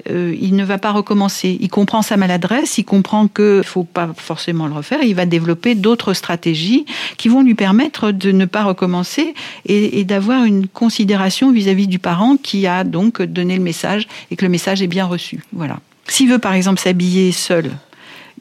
euh, 0.10 0.36
il 0.39 0.56
ne 0.56 0.63
va 0.63 0.77
pas 0.77 0.92
recommencer. 0.92 1.58
Il 1.60 1.70
comprend 1.70 2.01
sa 2.01 2.18
maladresse, 2.18 2.77
il 2.77 2.84
comprend 2.84 3.27
qu'il 3.27 3.46
ne 3.46 3.62
faut 3.62 3.84
pas 3.84 4.10
forcément 4.16 4.68
le 4.68 4.74
refaire. 4.74 5.01
Il 5.04 5.16
va 5.16 5.25
développer 5.25 5.75
d'autres 5.75 6.13
stratégies 6.13 6.86
qui 7.18 7.30
vont 7.30 7.42
lui 7.42 7.56
permettre 7.56 8.12
de 8.12 8.32
ne 8.32 8.46
pas 8.46 8.63
recommencer 8.63 9.34
et, 9.66 10.04
d'avoir 10.04 10.44
une 10.44 10.68
considération 10.68 11.51
vis-à-vis 11.51 11.88
du 11.88 12.00
parent 12.00 12.38
qui 12.38 12.68
a 12.68 12.84
donc 12.84 13.22
donné 13.22 13.58
le 13.58 13.63
message 13.63 14.08
et 14.32 14.36
que 14.36 14.46
le 14.46 14.50
message 14.50 14.82
est 14.82 14.88
bien 14.88 15.06
reçu. 15.06 15.44
Voilà. 15.54 15.80
S'il 16.08 16.30
veut 16.30 16.39
par 16.39 16.54
exemple 16.54 16.80
s'habiller 16.80 17.32
seul, 17.32 17.72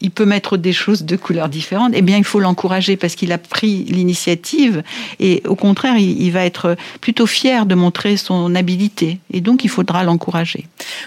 il 0.00 0.10
peut 0.10 0.24
mettre 0.24 0.56
des 0.56 0.72
choses 0.72 1.04
de 1.04 1.16
couleurs 1.16 1.48
différentes, 1.48 1.92
eh 1.94 2.02
bien, 2.02 2.18
il 2.18 2.24
faut 2.24 2.40
l'encourager 2.40 2.96
parce 2.96 3.14
qu'il 3.14 3.32
a 3.32 3.38
pris 3.38 3.84
l'initiative 3.84 4.82
et 5.20 5.42
au 5.46 5.54
contraire, 5.54 5.96
il, 5.96 6.30
va 6.30 6.44
être 6.44 6.76
plutôt 7.00 7.26
fier 7.26 7.66
de 7.66 7.74
montrer 7.74 8.16
son 8.16 8.54
habilité 8.54 9.18
et 9.32 9.40
donc 9.40 9.64
il 9.64 9.68
faudra 9.68 10.04
l'encourager. 10.04 10.66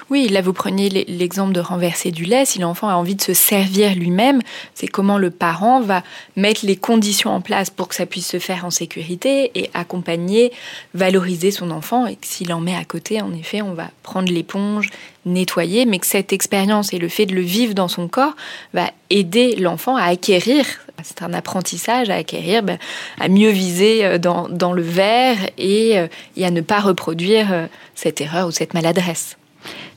Oui, 0.10 0.27
là, 0.27 0.41
vous 0.41 0.53
preniez 0.53 0.89
l'exemple 1.08 1.53
de 1.53 1.60
renverser 1.60 2.12
du 2.12 2.25
lait. 2.25 2.46
Si 2.46 2.60
l'enfant 2.60 2.89
a 2.89 2.96
envie 2.96 3.15
de 3.15 3.22
se 3.22 3.34
servir 3.34 3.96
lui-même, 3.96 4.41
c'est 4.74 4.88
comment 4.88 5.17
le 5.17 5.29
parent 5.29 5.81
va 5.81 6.03
mettre 6.36 6.65
les 6.65 6.75
conditions 6.75 7.31
en 7.31 7.41
place 7.41 7.69
pour 7.69 7.88
que 7.88 7.96
ça 7.96 8.05
puisse 8.05 8.27
se 8.27 8.39
faire 8.39 8.65
en 8.65 8.72
sécurité 8.72 9.51
et 9.55 9.69
accompagner, 9.74 10.51
valoriser 10.93 11.51
son 11.51 11.72
enfant 11.72 12.08
et 12.08 12.15
que 12.15 12.25
s'il 12.25 12.51
en 12.53 12.60
met 12.60 12.75
à 12.75 12.86
côté, 12.86 13.22
en 13.22 13.34
effet, 13.34 13.62
on 13.62 13.74
va 13.74 13.89
prendre 14.03 14.31
l'éponge 14.31 14.89
nettoyer, 15.25 15.86
mais 15.86 16.00
que 16.00 16.08
cette 16.08 16.34
expérience 16.34 16.93
et 16.93 16.98
le 16.98 17.08
fait 17.08 17.25
de 17.25 17.36
le 17.36 17.41
vivre 17.41 17.74
dans 17.74 17.88
son 17.88 18.08
corps 18.08 18.36
va 18.74 18.78
aider 19.09 19.55
l'enfant 19.55 19.95
à 19.95 20.03
acquérir, 20.03 20.65
c'est 21.03 21.21
un 21.21 21.33
apprentissage 21.33 22.09
à 22.09 22.15
acquérir, 22.15 22.63
ben, 22.63 22.77
à 23.19 23.27
mieux 23.27 23.50
viser 23.50 24.05
euh, 24.05 24.17
dans, 24.17 24.74
le 24.74 24.81
verre 24.81 25.38
euh, 25.59 26.07
et, 26.36 26.45
à 26.45 26.51
ne 26.51 26.62
pas 26.62 26.79
reproduire 26.79 27.51
euh, 27.51 27.67
cette 27.95 28.21
erreur 28.21 28.48
ou 28.48 28.51
cette 28.51 28.74
maladresse. 28.74 29.38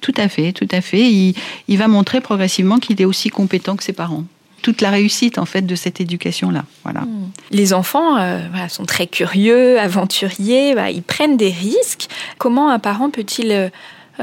Tout 0.00 0.14
à 0.16 0.28
fait, 0.28 0.52
tout 0.52 0.68
à 0.70 0.80
fait. 0.80 1.02
Il, 1.02 1.78
va 1.78 1.88
montrer 1.88 2.20
progressivement 2.20 2.78
qu'il 2.78 3.00
est 3.00 3.04
aussi 3.04 3.30
compétent 3.30 3.76
que 3.76 3.84
ses 3.84 3.92
parents 3.92 4.24
toute 4.62 4.80
la 4.80 4.90
réussite 4.90 5.38
en 5.38 5.44
fait 5.44 5.62
de 5.62 5.74
cette 5.74 6.00
éducation-là. 6.00 6.64
Voilà. 6.84 7.00
Hmm. 7.00 7.30
Les 7.50 7.72
enfants 7.72 8.16
sont 8.68 8.84
très 8.84 9.08
curieux, 9.08 9.80
aventuriers, 9.80 10.76
ils 10.92 11.02
prennent 11.02 11.36
des 11.36 11.50
risques. 11.50 12.06
Comment 12.38 12.70
un 12.70 12.78
parent 12.78 13.10
peut-il 13.10 13.72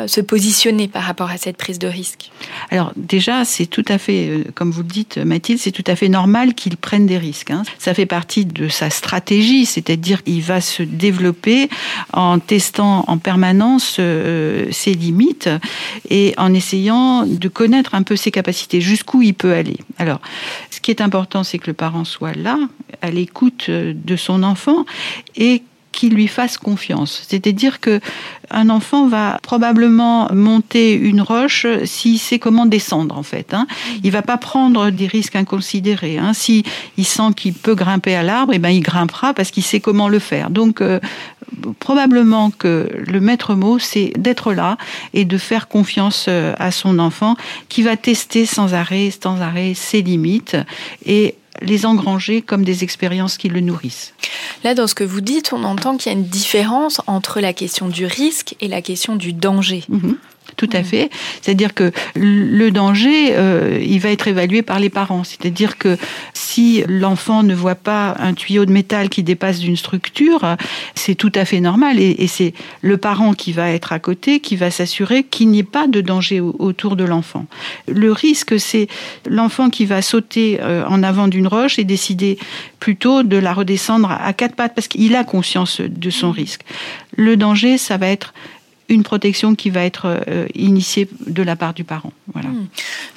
se 0.08 0.22
positionner 0.22 0.88
par 0.88 1.04
rapport 1.04 1.30
à 1.30 1.38
cette 1.38 1.58
prise 1.58 1.80
de 1.80 1.88
risque 1.88 2.32
Alors 2.70 2.94
déjà, 2.96 3.46
c'est 3.46 3.66
tout 3.66 3.86
à 3.88 3.98
fait, 3.98 4.28
euh, 4.30 4.44
comme 4.56 4.72
vous 4.72 4.82
le 4.82 4.88
dites 4.88 5.18
Mathilde, 5.18 5.60
c'est 5.60 5.72
tout 5.72 5.84
à 5.88 5.96
fait 5.96 6.10
normal 6.10 6.54
qu'il 6.54 6.78
prenne 6.78 7.06
des 7.06 7.18
risques. 7.18 7.52
Hein. 7.52 7.64
Ça 7.78 7.94
fait 7.94 8.06
partie 8.06 8.46
de 8.46 8.68
sa 8.68 8.90
stratégie, 8.90 9.66
c'est-à-dire 9.66 10.24
qu'il 10.24 10.42
va 10.42 10.62
se 10.62 10.84
développer 10.84 11.70
en 12.14 12.40
testant 12.40 13.06
en 13.08 13.18
permanence 13.18 13.98
euh, 14.00 14.68
ses 14.72 14.94
limites 14.94 15.50
et 16.10 16.34
en 16.38 16.54
essayant 16.54 17.26
de 17.26 17.48
connaître 17.48 17.96
un 17.96 18.04
peu 18.04 18.16
ses 18.16 18.32
capacités, 18.32 18.82
jusqu'où 18.82 19.22
il 19.22 19.34
peut 19.34 19.54
aller. 19.54 19.78
Alors, 19.98 20.22
ce 20.70 20.80
qui 20.80 20.92
est 20.92 21.02
important, 21.02 21.44
c'est 21.44 21.60
que 21.60 21.68
le 21.68 21.74
parent 21.74 22.06
soit 22.06 22.36
là, 22.36 22.58
à 23.02 23.12
l'écoute 23.12 23.70
de 23.70 24.16
son 24.16 24.44
enfant 24.44 24.86
et 25.36 25.64
qu'il 26.00 26.14
lui 26.14 26.28
fasse 26.28 26.58
confiance. 26.58 27.26
C'est-à-dire 27.28 27.82
que 27.82 28.00
un 28.52 28.70
enfant 28.70 29.10
va 29.10 29.38
probablement 29.44 30.30
monter 30.34 30.94
une 30.94 31.20
roche 31.20 31.68
s'il 31.84 32.18
sait 32.18 32.40
comment 32.40 32.66
descendre 32.66 33.18
en 33.18 33.24
fait. 33.24 33.54
Hein. 33.54 33.68
Il 34.06 34.12
va 34.12 34.22
pas 34.22 34.38
prendre 34.38 34.92
des 34.92 35.08
risques 35.08 35.36
inconsidérés. 35.36 36.18
Hein. 36.18 36.32
Si 36.34 36.64
il 36.96 37.06
sent 37.06 37.34
qu'il 37.36 37.54
peut 37.54 37.76
grimper 37.76 38.16
à 38.16 38.24
l'arbre, 38.24 38.54
et 38.54 38.56
eh 38.56 38.60
ben 38.60 38.70
il 38.70 38.80
grimpera 38.80 39.34
parce 39.34 39.52
qu'il 39.52 39.62
sait 39.62 39.82
comment 39.82 40.08
le 40.08 40.20
faire. 40.20 40.52
Donc 40.52 40.80
euh, 40.80 41.02
probablement 41.80 42.50
que 42.50 42.88
le 43.06 43.20
maître 43.20 43.54
mot 43.56 43.78
c'est 43.78 44.14
d'être 44.18 44.54
là 44.54 44.78
et 45.14 45.26
de 45.26 45.38
faire 45.38 45.68
confiance 45.68 46.28
euh, 46.30 46.54
à 46.60 46.72
son 46.72 46.98
enfant 46.98 47.36
qui 47.68 47.84
va 47.84 47.98
tester 47.98 48.46
sans 48.46 48.74
arrêt, 48.74 49.12
sans 49.12 49.42
arrêt 49.42 49.74
ses 49.74 50.02
limites 50.02 50.56
et 51.06 51.36
les 51.62 51.86
engranger 51.86 52.42
comme 52.42 52.64
des 52.64 52.84
expériences 52.84 53.38
qui 53.38 53.50
le 53.50 53.60
nourrissent. 53.60 54.14
Là, 54.64 54.74
dans 54.74 54.88
ce 54.88 54.96
que 54.96 55.04
vous 55.04 55.22
dites, 55.22 55.54
on 55.54 55.64
entend 55.64 55.98
qu'il 55.98 56.12
y 56.12 56.16
a 56.16 56.18
une 56.18 56.26
différence 56.26 57.02
entre 57.08 57.40
la 57.40 57.54
question 57.54 57.88
du 57.88 58.06
risque 58.06 58.56
et 58.60 58.68
la 58.68 58.82
question 58.82 59.16
du 59.16 59.34
danger. 59.34 59.84
Mhm. 59.90 60.18
Tout 60.60 60.70
à 60.74 60.84
fait. 60.84 61.10
C'est-à-dire 61.42 61.74
que 61.74 61.94
le 62.16 62.70
danger, 62.70 63.30
euh, 63.32 63.80
il 63.82 64.02
va 64.02 64.10
être 64.10 64.28
évalué 64.28 64.62
par 64.62 64.78
les 64.78 64.90
parents. 64.90 65.24
C'est-à-dire 65.24 65.78
que 65.78 65.98
si 66.34 66.84
l'enfant 66.90 67.44
ne 67.44 67.56
voit 67.56 67.76
pas 67.76 68.18
un 68.20 68.34
tuyau 68.34 68.66
de 68.66 68.72
métal 68.74 69.08
qui 69.08 69.24
dépasse 69.24 69.60
d'une 69.60 69.78
structure, 69.78 70.58
c'est 70.96 71.16
tout 71.16 71.32
à 71.34 71.46
fait 71.46 71.62
normal. 71.62 71.98
Et, 71.98 72.28
c'est 72.28 72.54
le 72.82 72.98
parent 72.98 73.32
qui 73.32 73.54
va 73.54 73.70
être 73.70 73.94
à 73.94 74.00
côté, 74.00 74.42
qui 74.42 74.58
va 74.58 74.70
s'assurer 74.70 75.24
qu'il 75.24 75.48
n'y 75.48 75.60
ait 75.60 75.64
pas 75.64 75.88
de 75.88 76.02
danger 76.02 76.42
autour 76.42 76.98
de 76.98 77.06
l'enfant. 77.06 77.46
Le 77.88 78.12
risque, 78.12 78.60
c'est 78.60 78.90
l'enfant 79.30 79.70
qui 79.70 79.86
va 79.86 80.02
sauter 80.02 80.60
euh, 80.62 80.84
en 80.90 81.04
avant 81.04 81.30
d'une 81.30 81.48
roche 81.48 81.80
et 81.80 81.86
décider 81.86 82.38
plutôt 82.82 83.24
de 83.24 83.38
la 83.38 83.54
redescendre 83.54 84.12
à 84.12 84.34
quatre 84.34 84.56
pattes 84.56 84.76
parce 84.76 84.90
qu'il 84.90 85.16
a 85.16 85.24
conscience 85.24 85.80
de 85.80 86.10
son 86.10 86.32
risque. 86.32 86.64
Le 87.16 87.38
danger, 87.38 87.78
ça 87.78 87.96
va 87.96 88.08
être 88.08 88.34
une 88.90 89.04
protection 89.04 89.56
qui 89.56 89.70
va 89.70 89.86
être 89.86 90.24
euh, 90.28 90.48
initiée 90.56 91.08
de 91.28 91.44
la 91.44 91.56
part 91.56 91.74
du 91.74 91.84
parent. 91.84 92.12
Voilà. 92.34 92.50
Hmm. 92.50 92.68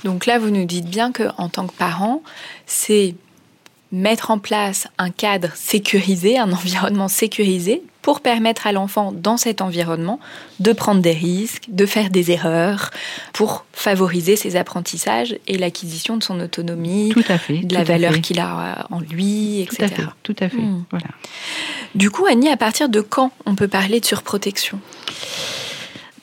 Donc 0.05 0.27
là, 0.27 0.39
vous 0.39 0.51
nous 0.51 0.67
dites 0.67 0.89
bien 0.89 1.11
que 1.11 1.25
en 1.39 1.49
tant 1.49 1.67
que 1.67 1.75
parent, 1.75 2.23
c'est 2.67 3.15
mettre 3.91 4.31
en 4.31 4.39
place 4.39 4.89
un 4.99 5.11
cadre 5.11 5.51
sécurisé, 5.55 6.39
un 6.39 6.53
environnement 6.53 7.09
sécurisé 7.09 7.83
pour 8.01 8.21
permettre 8.21 8.67
à 8.67 8.73
l'enfant 8.73 9.13
dans 9.13 9.37
cet 9.37 9.61
environnement 9.61 10.19
de 10.59 10.73
prendre 10.73 11.01
des 11.01 11.13
risques, 11.13 11.67
de 11.69 11.87
faire 11.87 12.11
des 12.11 12.33
erreurs, 12.33 12.91
pour 13.33 13.65
favoriser 13.73 14.35
ses 14.35 14.57
apprentissages 14.57 15.37
et 15.47 15.57
l'acquisition 15.57 16.17
de 16.17 16.25
son 16.25 16.41
autonomie, 16.41 17.11
tout 17.11 17.23
à 17.29 17.39
fait, 17.39 17.59
de 17.59 17.73
la 17.73 17.85
valeur 17.85 18.21
qu'il 18.21 18.41
a 18.41 18.89
en 18.91 18.99
lui, 18.99 19.61
etc. 19.61 19.77
Tout 19.77 19.85
à 19.85 19.89
fait. 19.89 20.09
Tout 20.25 20.37
à 20.41 20.49
fait. 20.49 20.57
Hmm. 20.57 20.85
Voilà. 20.91 21.07
Du 21.95 22.11
coup, 22.11 22.27
Annie, 22.27 22.49
à 22.49 22.57
partir 22.57 22.89
de 22.89 23.01
quand 23.01 23.31
on 23.47 23.55
peut 23.55 23.69
parler 23.69 24.01
de 24.01 24.05
surprotection? 24.05 24.81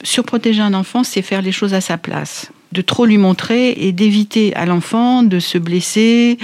Surprotéger 0.03 0.62
un 0.62 0.74
enfant, 0.74 1.03
c'est 1.03 1.22
faire 1.22 1.41
les 1.41 1.51
choses 1.51 1.74
à 1.74 1.82
sa 1.82 1.98
place 1.98 2.51
de 2.71 2.81
trop 2.81 3.05
lui 3.05 3.17
montrer 3.17 3.71
et 3.71 3.91
d'éviter 3.91 4.55
à 4.55 4.65
l'enfant 4.65 5.23
de 5.23 5.39
se 5.39 5.57
blesser, 5.57 6.38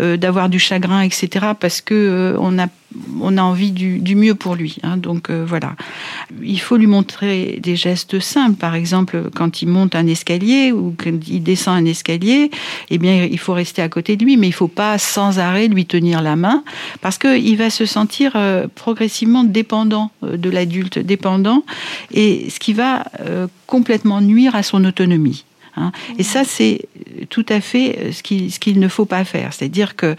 euh, 0.00 0.16
d'avoir 0.16 0.48
du 0.48 0.58
chagrin, 0.58 1.02
etc. 1.02 1.52
Parce 1.58 1.80
que 1.80 1.94
euh, 1.94 2.36
on 2.38 2.58
a 2.58 2.66
on 3.20 3.36
a 3.38 3.42
envie 3.42 3.70
du, 3.70 4.16
mieux 4.16 4.34
pour 4.34 4.54
lui. 4.54 4.76
Hein. 4.82 4.96
donc 4.96 5.30
euh, 5.30 5.44
voilà, 5.46 5.74
il 6.42 6.60
faut 6.60 6.76
lui 6.76 6.86
montrer 6.86 7.58
des 7.62 7.76
gestes 7.76 8.20
simples. 8.20 8.56
Par 8.56 8.74
exemple, 8.74 9.30
quand 9.34 9.62
il 9.62 9.68
monte 9.68 9.94
un 9.94 10.06
escalier 10.06 10.72
ou 10.72 10.94
quand 10.96 11.28
il 11.28 11.42
descend 11.42 11.78
un 11.78 11.84
escalier, 11.84 12.50
eh 12.90 12.98
bien 12.98 13.24
il 13.24 13.38
faut 13.38 13.52
rester 13.52 13.82
à 13.82 13.88
côté 13.88 14.16
de 14.16 14.24
lui, 14.24 14.36
mais 14.36 14.48
il 14.48 14.52
faut 14.52 14.68
pas 14.68 14.98
sans 14.98 15.38
arrêt 15.38 15.68
lui 15.68 15.86
tenir 15.86 16.22
la 16.22 16.36
main 16.36 16.64
parce 17.00 17.18
que 17.18 17.38
il 17.38 17.56
va 17.56 17.70
se 17.70 17.86
sentir 17.86 18.32
euh, 18.34 18.66
progressivement 18.74 19.44
dépendant 19.44 20.10
euh, 20.24 20.36
de 20.36 20.50
l'adulte, 20.50 20.98
dépendant, 20.98 21.64
et 22.12 22.48
ce 22.50 22.58
qui 22.58 22.72
va 22.72 23.04
complètement 23.66 24.20
nuire 24.20 24.54
à 24.54 24.62
son 24.62 24.84
autonomie. 24.84 25.44
Hein. 25.80 25.92
Et 26.18 26.22
ça, 26.22 26.44
c'est 26.44 26.88
tout 27.28 27.46
à 27.48 27.60
fait 27.60 28.12
ce 28.12 28.22
qu'il 28.22 28.52
ce 28.52 28.58
qu'il 28.58 28.78
ne 28.78 28.88
faut 28.88 29.06
pas 29.06 29.24
faire. 29.24 29.52
C'est-à-dire 29.52 29.96
que 29.96 30.16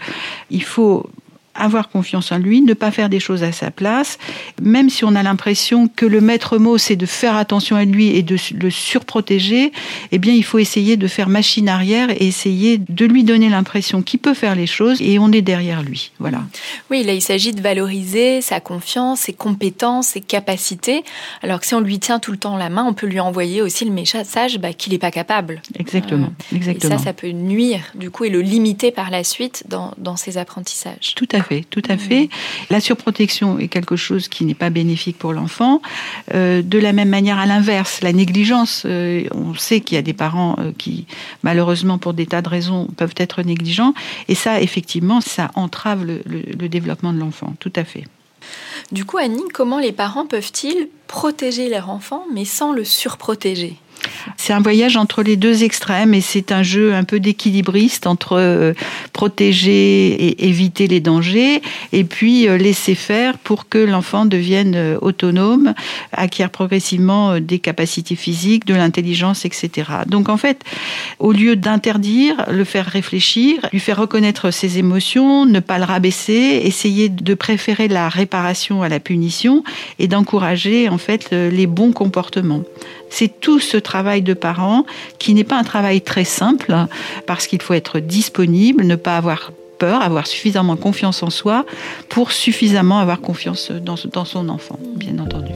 il 0.50 0.62
faut 0.62 1.08
avoir 1.54 1.88
confiance 1.88 2.32
en 2.32 2.38
lui, 2.38 2.60
ne 2.62 2.74
pas 2.74 2.90
faire 2.90 3.08
des 3.08 3.20
choses 3.20 3.42
à 3.42 3.52
sa 3.52 3.70
place, 3.70 4.18
même 4.60 4.88
si 4.88 5.04
on 5.04 5.14
a 5.14 5.22
l'impression 5.22 5.88
que 5.88 6.06
le 6.06 6.20
maître 6.20 6.58
mot 6.58 6.78
c'est 6.78 6.96
de 6.96 7.06
faire 7.06 7.36
attention 7.36 7.76
à 7.76 7.84
lui 7.84 8.08
et 8.08 8.22
de 8.22 8.36
le 8.54 8.70
surprotéger, 8.70 9.72
eh 10.12 10.18
bien 10.18 10.32
il 10.32 10.44
faut 10.44 10.58
essayer 10.58 10.96
de 10.96 11.06
faire 11.06 11.28
machine 11.28 11.68
arrière 11.68 12.10
et 12.10 12.26
essayer 12.26 12.78
de 12.78 13.04
lui 13.04 13.24
donner 13.24 13.48
l'impression 13.48 14.02
qu'il 14.02 14.20
peut 14.20 14.34
faire 14.34 14.54
les 14.54 14.66
choses 14.66 15.00
et 15.00 15.18
on 15.18 15.30
est 15.32 15.42
derrière 15.42 15.82
lui. 15.82 16.12
Voilà. 16.18 16.42
Oui, 16.90 17.02
là 17.02 17.12
il 17.12 17.22
s'agit 17.22 17.52
de 17.52 17.60
valoriser 17.60 18.40
sa 18.40 18.60
confiance, 18.60 19.20
ses 19.20 19.32
compétences, 19.32 20.08
ses 20.08 20.20
capacités, 20.20 21.04
alors 21.42 21.60
que 21.60 21.66
si 21.66 21.74
on 21.74 21.80
lui 21.80 21.98
tient 21.98 22.18
tout 22.18 22.32
le 22.32 22.38
temps 22.38 22.56
la 22.56 22.70
main, 22.70 22.84
on 22.84 22.94
peut 22.94 23.06
lui 23.06 23.20
envoyer 23.20 23.62
aussi 23.62 23.84
le 23.84 23.90
message 23.90 24.58
bah, 24.58 24.72
qu'il 24.72 24.92
n'est 24.92 24.98
pas 24.98 25.10
capable. 25.10 25.62
Exactement, 25.78 26.32
exactement. 26.54 26.94
Et 26.94 26.98
ça, 26.98 27.04
ça 27.04 27.12
peut 27.12 27.28
nuire 27.28 27.80
du 27.94 28.10
coup 28.10 28.24
et 28.24 28.30
le 28.30 28.40
limiter 28.40 28.90
par 28.90 29.10
la 29.10 29.24
suite 29.24 29.64
dans, 29.68 29.92
dans 29.98 30.16
ses 30.16 30.38
apprentissages. 30.38 31.14
Tout 31.14 31.28
à 31.32 31.41
fait, 31.42 31.64
tout 31.70 31.82
à 31.88 31.96
fait. 31.96 32.28
La 32.70 32.80
surprotection 32.80 33.58
est 33.58 33.68
quelque 33.68 33.96
chose 33.96 34.28
qui 34.28 34.44
n'est 34.44 34.54
pas 34.54 34.70
bénéfique 34.70 35.18
pour 35.18 35.32
l'enfant. 35.32 35.82
Euh, 36.34 36.62
de 36.62 36.78
la 36.78 36.92
même 36.92 37.08
manière, 37.08 37.38
à 37.38 37.46
l'inverse, 37.46 38.00
la 38.02 38.12
négligence, 38.12 38.84
euh, 38.86 39.24
on 39.32 39.54
sait 39.54 39.80
qu'il 39.80 39.96
y 39.96 39.98
a 39.98 40.02
des 40.02 40.12
parents 40.12 40.56
euh, 40.58 40.72
qui, 40.76 41.06
malheureusement, 41.42 41.98
pour 41.98 42.14
des 42.14 42.26
tas 42.26 42.42
de 42.42 42.48
raisons, 42.48 42.88
peuvent 42.96 43.14
être 43.16 43.42
négligents. 43.42 43.94
Et 44.28 44.34
ça, 44.34 44.60
effectivement, 44.60 45.20
ça 45.20 45.50
entrave 45.54 46.04
le, 46.04 46.22
le 46.26 46.68
développement 46.68 47.12
de 47.12 47.18
l'enfant. 47.18 47.54
Tout 47.60 47.72
à 47.76 47.84
fait. 47.84 48.04
Du 48.90 49.04
coup, 49.04 49.18
Annie, 49.18 49.48
comment 49.52 49.78
les 49.78 49.92
parents 49.92 50.26
peuvent-ils 50.26 50.88
protéger 51.06 51.68
leur 51.68 51.90
enfant, 51.90 52.24
mais 52.32 52.44
sans 52.44 52.72
le 52.72 52.84
surprotéger? 52.84 53.76
C'est 54.36 54.52
un 54.52 54.60
voyage 54.60 54.96
entre 54.96 55.22
les 55.22 55.36
deux 55.36 55.64
extrêmes 55.64 56.14
et 56.14 56.20
c'est 56.20 56.52
un 56.52 56.62
jeu 56.62 56.94
un 56.94 57.04
peu 57.04 57.20
d'équilibriste 57.20 58.06
entre 58.06 58.36
euh, 58.38 58.72
protéger 59.12 59.70
et 60.12 60.48
éviter 60.48 60.86
les 60.88 61.00
dangers 61.00 61.62
et 61.92 62.04
puis 62.04 62.48
euh, 62.48 62.56
laisser 62.56 62.94
faire 62.94 63.38
pour 63.38 63.68
que 63.68 63.78
l'enfant 63.78 64.26
devienne 64.26 64.74
euh, 64.74 64.98
autonome, 65.00 65.74
acquiert 66.12 66.50
progressivement 66.50 67.40
des 67.40 67.58
capacités 67.58 68.16
physiques, 68.16 68.66
de 68.66 68.74
l'intelligence, 68.74 69.44
etc. 69.44 69.90
Donc 70.06 70.28
en 70.28 70.36
fait, 70.36 70.62
au 71.18 71.32
lieu 71.32 71.56
d'interdire, 71.56 72.46
le 72.50 72.64
faire 72.64 72.86
réfléchir, 72.86 73.68
lui 73.72 73.80
faire 73.80 73.98
reconnaître 73.98 74.50
ses 74.50 74.78
émotions, 74.78 75.46
ne 75.46 75.60
pas 75.60 75.78
le 75.78 75.84
rabaisser, 75.84 76.62
essayer 76.64 77.08
de 77.08 77.34
préférer 77.34 77.88
la 77.88 78.08
réparation 78.08 78.82
à 78.82 78.88
la 78.88 79.00
punition 79.00 79.62
et 79.98 80.08
d'encourager 80.08 80.88
en 80.88 80.98
fait 80.98 81.30
les 81.30 81.66
bons 81.66 81.92
comportements. 81.92 82.62
C'est 83.10 83.40
tout 83.40 83.60
ce 83.60 83.76
travail 83.76 83.91
de 84.22 84.34
parents 84.34 84.84
qui 85.18 85.34
n'est 85.34 85.44
pas 85.44 85.58
un 85.58 85.64
travail 85.64 86.00
très 86.00 86.24
simple 86.24 86.74
parce 87.26 87.46
qu'il 87.46 87.60
faut 87.60 87.74
être 87.74 87.98
disponible, 87.98 88.84
ne 88.84 88.96
pas 88.96 89.16
avoir 89.16 89.52
peur, 89.78 90.02
avoir 90.02 90.26
suffisamment 90.26 90.76
confiance 90.76 91.22
en 91.22 91.30
soi 91.30 91.66
pour 92.08 92.32
suffisamment 92.32 93.00
avoir 93.00 93.20
confiance 93.20 93.70
dans 93.70 94.24
son 94.24 94.48
enfant, 94.48 94.78
bien 94.96 95.18
entendu. 95.18 95.52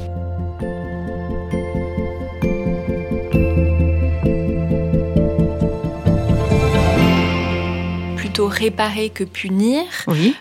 Réparer 8.42 9.10
que 9.10 9.24
punir. 9.24 9.82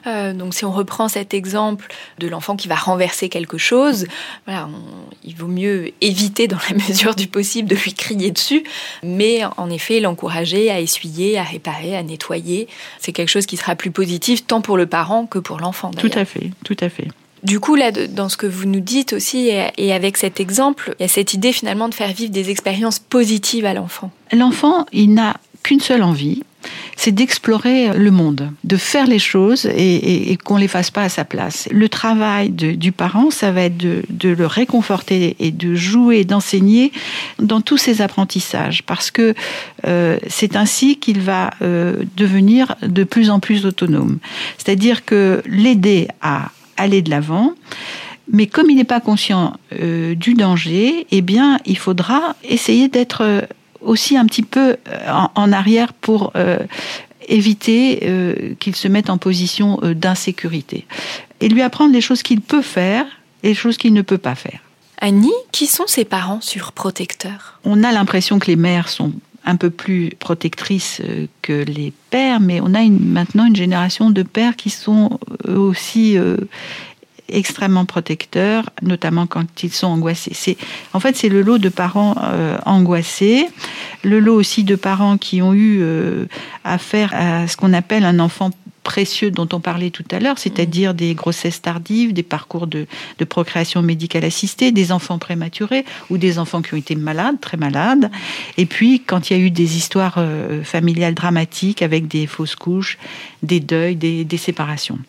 Euh, 0.08 0.34
donc 0.34 0.54
si 0.54 0.66
on 0.66 0.72
reprend 0.72 1.08
cet 1.08 1.34
exemple 1.34 1.88
de 2.20 2.28
l'enfant 2.28 2.56
qui 2.56 2.68
va 2.68 2.75
renverser 2.75 3.30
quelque 3.30 3.58
chose, 3.58 4.08
voilà, 4.46 4.70
il 5.24 5.36
vaut 5.36 5.48
mieux 5.48 5.92
éviter 6.02 6.48
dans 6.48 6.58
la 6.70 6.75
mesure 6.88 7.16
du 7.16 7.28
possible 7.28 7.70
de 7.70 7.75
lui 7.75 7.94
crier 7.94 8.32
dessus, 8.32 8.64
mais 9.04 9.42
en 9.58 9.70
effet 9.70 10.00
l'encourager 10.00 10.70
à 10.70 10.80
essuyer, 10.80 11.38
à 11.38 11.44
réparer, 11.44 11.96
à 11.96 12.04
nettoyer. 12.04 12.68
C'est 13.00 13.12
quelque 13.12 13.30
chose 13.30 13.46
qui 13.46 13.58
sera 13.58 13.75
plus 13.75 13.92
positif 13.92 14.46
tant 14.46 14.62
pour 14.62 14.78
le 14.78 14.86
parent 14.86 15.25
que 15.25 15.40
pour 15.40 15.60
l'enfant. 15.60 15.92
Tout 15.92 16.12
à 16.14 16.25
fait, 16.25 16.52
tout 16.64 16.78
à 16.80 16.90
fait. 16.90 17.08
Du 17.44 17.60
coup, 17.60 17.75
là, 17.75 17.92
dans 17.92 18.28
ce 18.28 18.38
que 18.38 18.48
vous 18.48 18.66
nous 18.66 18.80
dites 18.80 19.14
aussi, 19.14 19.52
et 19.78 19.94
avec 19.94 20.18
cet 20.18 20.40
exemple, 20.40 20.96
il 21.00 21.04
y 21.04 21.06
a 21.06 21.08
cette 21.08 21.36
idée 21.36 21.54
finalement 21.54 21.90
de 21.90 21.94
faire 21.94 22.12
vivre 22.12 22.32
des 22.32 22.50
expériences 22.50 22.98
positives 22.98 23.66
à 23.66 23.75
l'enfant. 23.75 24.10
L'enfant, 24.32 24.88
il 24.92 25.14
n'a 25.14 25.38
qu'une 25.62 25.80
seule 25.80 26.02
envie, 26.02 26.42
c'est 26.95 27.12
d'explorer 27.12 27.93
le 27.93 28.12
monde, 28.12 28.51
de 28.63 28.77
faire 28.77 29.05
les 29.05 29.19
choses 29.19 29.65
et, 29.65 30.38
qu'on 30.43 30.55
ne 30.55 30.62
les 30.62 30.67
fasse 30.67 30.91
pas 30.91 31.03
à 31.03 31.10
sa 31.10 31.25
place. 31.25 31.67
Le 31.72 31.89
travail 31.89 32.50
du 32.50 32.91
parent, 32.91 33.31
ça 33.31 33.51
va 33.51 33.63
être 33.63 33.77
de, 33.77 34.03
le 34.29 34.45
réconforter 34.45 35.36
et 35.39 35.51
de 35.51 35.75
jouer, 35.75 36.24
d'enseigner 36.24 36.91
dans 37.39 37.62
tous 37.62 37.77
ses 37.77 38.01
apprentissages, 38.01 38.84
parce 38.84 39.12
que 39.12 39.34
euh, 39.86 40.17
c'est 40.27 40.55
ainsi 40.55 40.98
qu'il 40.98 41.19
va 41.19 41.51
euh, 41.62 42.03
devenir 42.17 42.75
de 42.81 43.03
plus 43.03 43.29
en 43.29 43.39
plus 43.39 43.65
autonome. 43.65 44.19
C'est-à-dire 44.57 45.05
que 45.05 45.41
l'aider 45.45 46.07
à 46.22 46.51
aller 46.77 47.01
de 47.01 47.10
l'avant, 47.10 47.53
mais 48.31 48.48
comme 48.48 48.69
il 48.69 48.75
n'est 48.75 48.84
pas 48.84 49.00
conscient 49.00 49.53
euh, 49.79 50.15
du 50.15 50.34
danger, 50.34 51.06
eh 51.12 51.21
bien, 51.21 51.60
il 51.65 51.78
faudra 51.78 52.36
essayer 52.43 52.88
d'être 52.88 53.47
aussi 53.82 54.18
un 54.18 54.26
petit 54.26 54.44
peu 54.44 54.78
euh, 54.88 55.12
en, 55.36 55.52
arrière 55.52 55.94
pour 55.94 56.32
euh, 56.36 56.60
éviter 57.28 58.00
euh, 58.04 58.56
qu'il 58.60 58.76
se 58.76 58.88
mette 58.88 59.10
en 59.10 59.18
position 59.18 59.80
d'insécurité. 59.84 60.86
Et 61.42 61.50
lui 61.50 61.62
apprendre 61.62 61.94
les 61.94 62.02
choses 62.02 62.24
qu'il 62.24 62.42
peut 62.42 62.62
faire 62.62 63.06
et 63.44 63.50
les 63.50 63.56
choses 63.56 63.78
qu'il 63.78 63.94
ne 63.94 64.02
peut 64.02 64.18
pas 64.18 64.36
faire. 64.36 64.60
Annie, 65.00 65.34
qui 65.52 65.68
sont 65.68 65.88
ses 65.88 66.06
parents 66.06 66.42
surprotecteurs? 66.42 67.60
On 67.64 67.84
a 67.84 67.92
l'impression 67.92 68.40
que 68.40 68.48
les 68.48 68.56
mères 68.56 68.90
sont 68.90 69.12
un 69.44 69.58
peu 69.58 69.70
plus 69.70 70.12
protectrices 70.18 71.02
que 71.44 71.64
les 71.64 71.94
pères, 72.10 72.40
mais 72.40 72.62
on 72.62 72.74
a 72.74 72.84
maintenant 72.84 73.46
une 73.46 73.56
génération 73.56 74.10
de 74.10 74.24
pères 74.24 74.56
qui 74.56 74.72
sont 74.72 75.20
aussi 75.48 76.18
extrêmement 77.30 77.86
protecteurs, 77.86 78.70
notamment 78.82 79.28
quand 79.28 79.64
ils 79.64 79.72
sont 79.72 79.88
angoissés. 79.88 80.32
C'est, 80.34 80.58
en 80.94 81.00
fait, 81.00 81.16
c'est 81.16 81.30
le 81.30 81.42
lot 81.42 81.58
de 81.58 81.70
parents 81.70 82.16
euh, 82.22 82.58
angoissés, 82.66 83.48
le 84.04 84.20
lot 84.20 84.36
aussi 84.36 84.64
de 84.64 84.76
parents 84.76 85.18
qui 85.18 85.42
ont 85.42 85.54
eu 85.54 85.80
euh, 85.82 86.26
affaire 86.64 87.12
à 87.14 87.48
ce 87.48 87.58
qu'on 87.58 87.74
appelle 87.74 88.06
un 88.06 88.20
enfant 88.20 88.52
précieux 88.86 89.32
dont 89.32 89.50
on 89.52 89.60
parlait 89.60 89.89
tout 89.89 90.06
à 90.12 90.19
l'heure, 90.19 90.38
c'est-à-dire 90.38 90.93
des 90.93 91.15
grossesses 91.15 91.62
tardives, 91.62 92.13
des 92.13 92.24
parcours 92.24 92.67
de, 92.67 92.88
procréation 93.28 93.82
médicale 93.82 94.24
assistée, 94.24 94.71
des 94.71 94.91
enfants 94.91 95.17
prématurés 95.17 95.84
ou 96.10 96.17
des 96.17 96.38
enfants 96.38 96.62
qui 96.62 96.76
ont 96.76 96.78
été 96.78 96.95
malades, 96.95 97.41
très 97.41 97.58
malades. 97.58 98.12
Et 98.58 98.67
puis, 98.67 99.02
quand 99.02 99.30
il 99.30 99.38
y 99.38 99.39
a 99.41 99.43
eu 99.43 99.50
des 99.50 99.76
histoires 99.76 100.15
euh, 100.19 100.63
familiales 100.63 101.15
dramatiques 101.15 101.82
avec 101.82 102.08
des 102.08 102.28
fausses 102.28 102.56
couches, 102.56 102.98
des 103.41 103.60
deuils, 103.60 103.95
des, 103.95 104.38
séparations. 104.38 105.00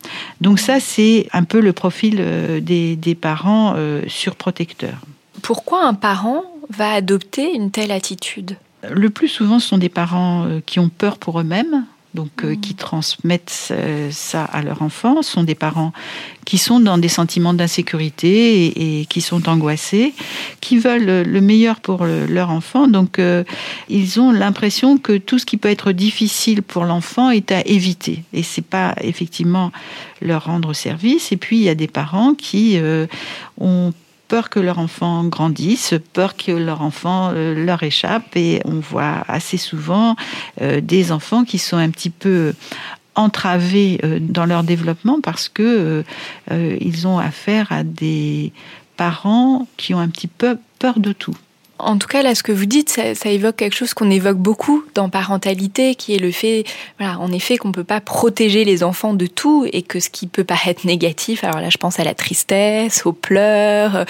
Donc 0.41 0.59
ça, 0.59 0.81
c'est 0.81 1.29
un 1.33 1.45
peu 1.45 1.61
le 1.61 1.73
profil 1.73 2.17
euh, 2.19 2.61
des, 2.61 3.15
parents 3.15 3.75
euh, 3.77 4.03
surprotecteurs. 4.09 5.01
Pourquoi 5.43 5.85
un 5.85 5.95
parent 5.95 6.45
va 6.71 6.93
adopter 6.93 7.55
une 7.55 7.71
telle 7.71 7.91
attitude? 7.91 8.57
Le 8.89 9.11
plus 9.11 9.29
souvent, 9.29 9.59
ce 9.59 9.69
sont 9.69 9.79
des 9.79 9.91
parents 9.91 10.47
qui 10.65 10.79
ont 10.79 10.89
peur 10.89 11.19
pour 11.19 11.41
eux-mêmes, 11.41 11.85
donc 12.17 12.45
euh, 12.45 12.57
qui 12.57 12.75
leur 12.75 13.19
ça 14.11 14.45
à 14.45 14.63
leur 14.63 14.83
enfant, 14.83 15.23
sont 15.23 15.45
des 15.45 15.55
parents 15.55 15.93
qui 16.47 16.59
sont 16.59 16.81
dans 16.81 16.97
des 16.97 17.09
sentiments 17.09 17.55
d'insécurité 17.55 19.01
et, 19.01 19.05
qui 19.07 19.21
sont 19.21 19.49
angoissés, 19.49 20.15
qui 20.61 20.79
veulent 20.79 21.23
le 21.23 21.41
meilleur 21.41 21.81
pour 21.81 22.07
leur 22.07 22.51
enfant. 22.51 22.89
Donc 22.89 23.19
euh, 23.19 23.45
ils 23.89 24.19
ont 24.21 24.33
l'impression 24.33 24.97
que 24.97 25.19
tout 25.19 25.39
ce 25.39 25.45
qui 25.45 25.59
peut 25.59 25.69
être 25.69 25.93
difficile 25.93 26.63
pour 26.63 26.85
l'enfant 26.85 27.31
est 27.31 27.53
à 27.53 27.61
éviter 27.67 28.23
et 28.33 28.43
c'est 28.43 28.65
pas 28.65 28.95
effectivement 29.01 29.71
leur 30.23 30.45
rendre 30.47 30.73
service. 30.73 31.33
Et 31.33 31.37
puis 31.37 31.59
il 31.59 31.63
y 31.63 31.69
a 31.69 31.75
des 31.75 31.89
parents 31.89 32.35
qui 32.35 32.79
euh, 32.79 33.07
ont 33.61 33.93
peur 34.29 34.51
que 34.51 34.61
leur 34.61 34.79
enfant 34.79 35.25
grandisse, 35.25 35.95
peur 36.13 36.37
que 36.37 36.53
leur 36.53 36.83
enfant 36.83 37.31
euh, 37.33 37.55
leur 37.55 37.83
échappe. 37.83 38.37
Et 38.37 38.61
on 38.65 38.81
voit 38.81 39.25
assez 39.29 39.57
souvent 39.57 40.17
euh, 40.61 40.81
des 40.81 41.13
enfants 41.13 41.45
qui 41.45 41.59
sont 41.59 41.77
un 41.77 41.91
petit 41.91 42.11
peu 42.11 42.55
entravés 43.15 44.01
euh, 44.05 44.19
dans 44.21 44.47
leur 44.47 44.63
développement 44.63 45.21
parce 45.21 45.49
que 45.49 46.05
ils 46.51 47.07
ont 47.07 47.19
affaire 47.19 47.73
à 47.73 47.83
des 47.83 48.53
parents 48.97 49.67
qui 49.77 49.95
ont 49.95 50.01
un 50.01 50.09
petit 50.09 50.29
peu 50.29 50.59
peur 50.79 50.99
de 50.99 51.13
tout. 51.13 51.37
En 51.79 51.99
tout 51.99 52.09
cas, 52.09 52.23
là, 52.23 52.35
ce 52.35 52.43
que 52.43 52.53
vous 52.53 52.67
dites, 52.67 52.89
ça, 52.89 53.29
évoque 53.29 53.57
quelque 53.57 53.75
chose 53.75 53.93
qu'on 53.93 54.11
évoque 54.11 54.39
beaucoup 54.39 54.85
dans 54.95 55.11
parentalité, 55.11 55.95
qui 55.95 56.15
est 56.15 56.19
le 56.19 56.31
fait, 56.31 56.65
voilà, 56.99 57.19
en 57.19 57.31
effet, 57.33 57.59
qu'on 57.59 57.69
ne 57.69 57.73
peut 57.73 57.85
pas 57.85 58.01
protéger 58.01 58.65
les 58.65 58.83
enfants 58.83 59.13
de 59.13 59.27
tout 59.27 59.67
et 59.73 59.83
que 59.83 60.01
ce 60.01 60.09
qui 60.09 60.27
peut 60.27 60.45
paraître 60.45 60.87
négatif, 60.87 61.45
alors 61.45 61.61
là, 61.61 61.69
je 61.69 61.77
pense 61.77 62.01
à 62.01 62.05
la 62.05 62.15
tristesse, 62.15 63.05
aux 63.05 63.13
pleurs, 63.13 63.97
euh, 63.97 64.05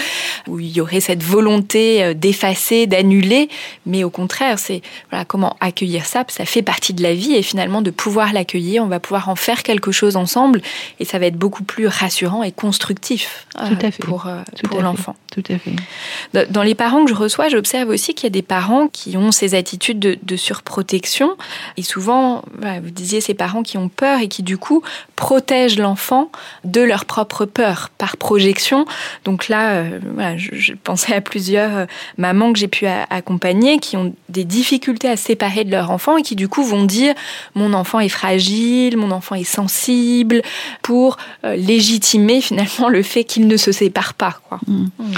où 0.46 0.60
il 0.60 0.68
y 0.68 0.80
aurait 0.80 1.00
cette 1.00 1.22
volonté 1.22 2.02
euh, 2.02 2.14
d'effacer, 2.14 2.86
d'annuler, 2.86 3.48
mais 3.84 4.04
au 4.04 4.10
contraire, 4.10 4.58
c'est 4.58 4.82
voilà, 5.10 5.24
comment 5.24 5.56
accueillir 5.60 6.06
ça, 6.06 6.24
ça 6.28 6.44
fait 6.44 6.62
partie 6.62 6.94
de 6.94 7.02
la 7.02 7.14
vie 7.14 7.34
et 7.34 7.42
finalement 7.42 7.82
de 7.82 7.90
pouvoir 7.90 8.32
l'accueillir, 8.32 8.84
on 8.84 8.88
va 8.88 9.00
pouvoir 9.00 9.28
en 9.28 9.36
faire 9.36 9.62
quelque 9.62 9.92
chose 9.92 10.16
ensemble 10.16 10.62
et 11.00 11.04
ça 11.04 11.18
va 11.18 11.26
être 11.26 11.36
beaucoup 11.36 11.64
plus 11.64 11.88
rassurant 11.88 12.42
et 12.42 12.52
constructif 12.52 13.46
euh, 13.60 13.90
pour, 14.00 14.28
pour 14.68 14.82
l'enfant. 14.82 15.16
Tout 15.32 15.42
à 15.50 15.58
fait. 15.58 16.46
Dans 16.50 16.62
les 16.62 16.74
parents 16.74 17.04
que 17.04 17.10
je 17.10 17.16
reçois, 17.16 17.48
j'observe 17.56 17.88
aussi 17.88 18.12
qu'il 18.12 18.24
y 18.24 18.26
a 18.26 18.30
des 18.30 18.42
parents 18.42 18.86
qui 18.86 19.16
ont 19.16 19.32
ces 19.32 19.54
attitudes 19.54 19.98
de, 19.98 20.36
surprotection. 20.36 21.38
Et 21.78 21.82
souvent, 21.82 22.42
vous 22.60 22.90
disiez 22.90 23.22
ces 23.22 23.32
parents 23.32 23.62
qui 23.62 23.78
ont 23.78 23.88
peur 23.88 24.20
et 24.20 24.28
qui 24.28 24.42
du 24.42 24.58
coup 24.58 24.82
protègent 25.16 25.78
l'enfant 25.78 26.30
de 26.64 26.82
leur 26.82 27.06
propre 27.06 27.46
peur 27.46 27.88
par 27.96 28.18
projection. 28.18 28.84
Donc 29.24 29.48
là, 29.48 29.76
euh, 29.76 29.98
je, 30.36 30.74
pensais 30.74 31.14
à 31.14 31.22
plusieurs 31.22 31.74
euh, 31.74 31.86
mamans 32.18 32.52
que 32.52 32.58
j'ai 32.58 32.68
pu 32.68 32.86
accompagner 32.86 33.78
qui 33.78 33.96
ont 33.96 34.14
des 34.28 34.44
difficultés 34.44 35.08
à 35.08 35.16
se 35.16 35.24
séparer 35.24 35.64
de 35.64 35.70
leur 35.70 35.90
enfant 35.90 36.18
et 36.18 36.22
qui 36.22 36.36
du 36.36 36.48
coup 36.48 36.62
vont 36.62 36.84
dire 36.84 37.14
mon 37.54 37.72
enfant 37.72 38.00
est 38.00 38.10
fragile, 38.10 38.98
mon 38.98 39.12
enfant 39.12 39.34
est 39.34 39.44
sensible, 39.44 40.42
pour 40.82 41.16
euh, 41.44 41.56
légitimer 41.56 42.40
finalement 42.42 42.90
le 42.90 43.02
fait 43.02 43.24
qu'il 43.24 43.46
ne 43.46 43.56
se 43.56 43.72
sépare 43.72 44.12
pas. 44.12 44.38
Quoi. 44.46 44.60
Mm. 44.66 44.88
Mm. 44.98 45.14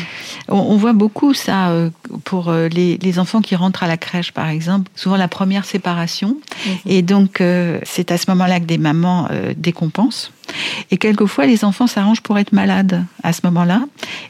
On, 0.50 0.76
voit 0.76 0.92
beaucoup 0.92 1.34
ça 1.34 1.72
pour 2.28 2.52
les, 2.52 3.18
enfants 3.18 3.40
qui 3.40 3.56
rentrent 3.56 3.82
à 3.82 3.86
la 3.86 3.96
crèche, 3.96 4.32
par 4.32 4.48
exemple. 4.48 4.90
Souvent 4.94 5.16
la 5.16 5.28
première 5.28 5.64
séparation. 5.64 6.36
Et 6.84 7.00
donc, 7.00 7.42
c'est 7.84 8.10
à 8.10 8.18
ce 8.18 8.30
moment-là 8.30 8.60
que 8.60 8.66
des 8.66 8.76
mamans 8.76 9.28
décompensent 9.56 10.30
et 10.90 10.96
quelquefois, 10.96 11.46
les 11.46 11.64
enfants 11.64 11.86
s'arrangent 11.86 12.20
pour 12.20 12.38
être 12.38 12.52
malades 12.52 13.04
à 13.22 13.32
ce 13.32 13.40
moment-là 13.44 13.82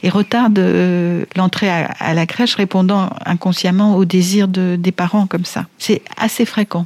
et 0.03 0.09
retardent 0.09 0.59
euh, 0.59 1.25
l'entrée 1.35 1.69
à, 1.69 2.13
la 2.13 2.25
crèche, 2.25 2.55
répondant 2.55 3.09
inconsciemment 3.25 3.95
aux 3.95 4.05
désirs 4.05 4.47
de, 4.47 4.75
des 4.77 4.91
parents 4.91 5.27
comme 5.27 5.45
ça. 5.45 5.65
C'est 5.77 6.01
assez 6.17 6.45
fréquent. 6.45 6.85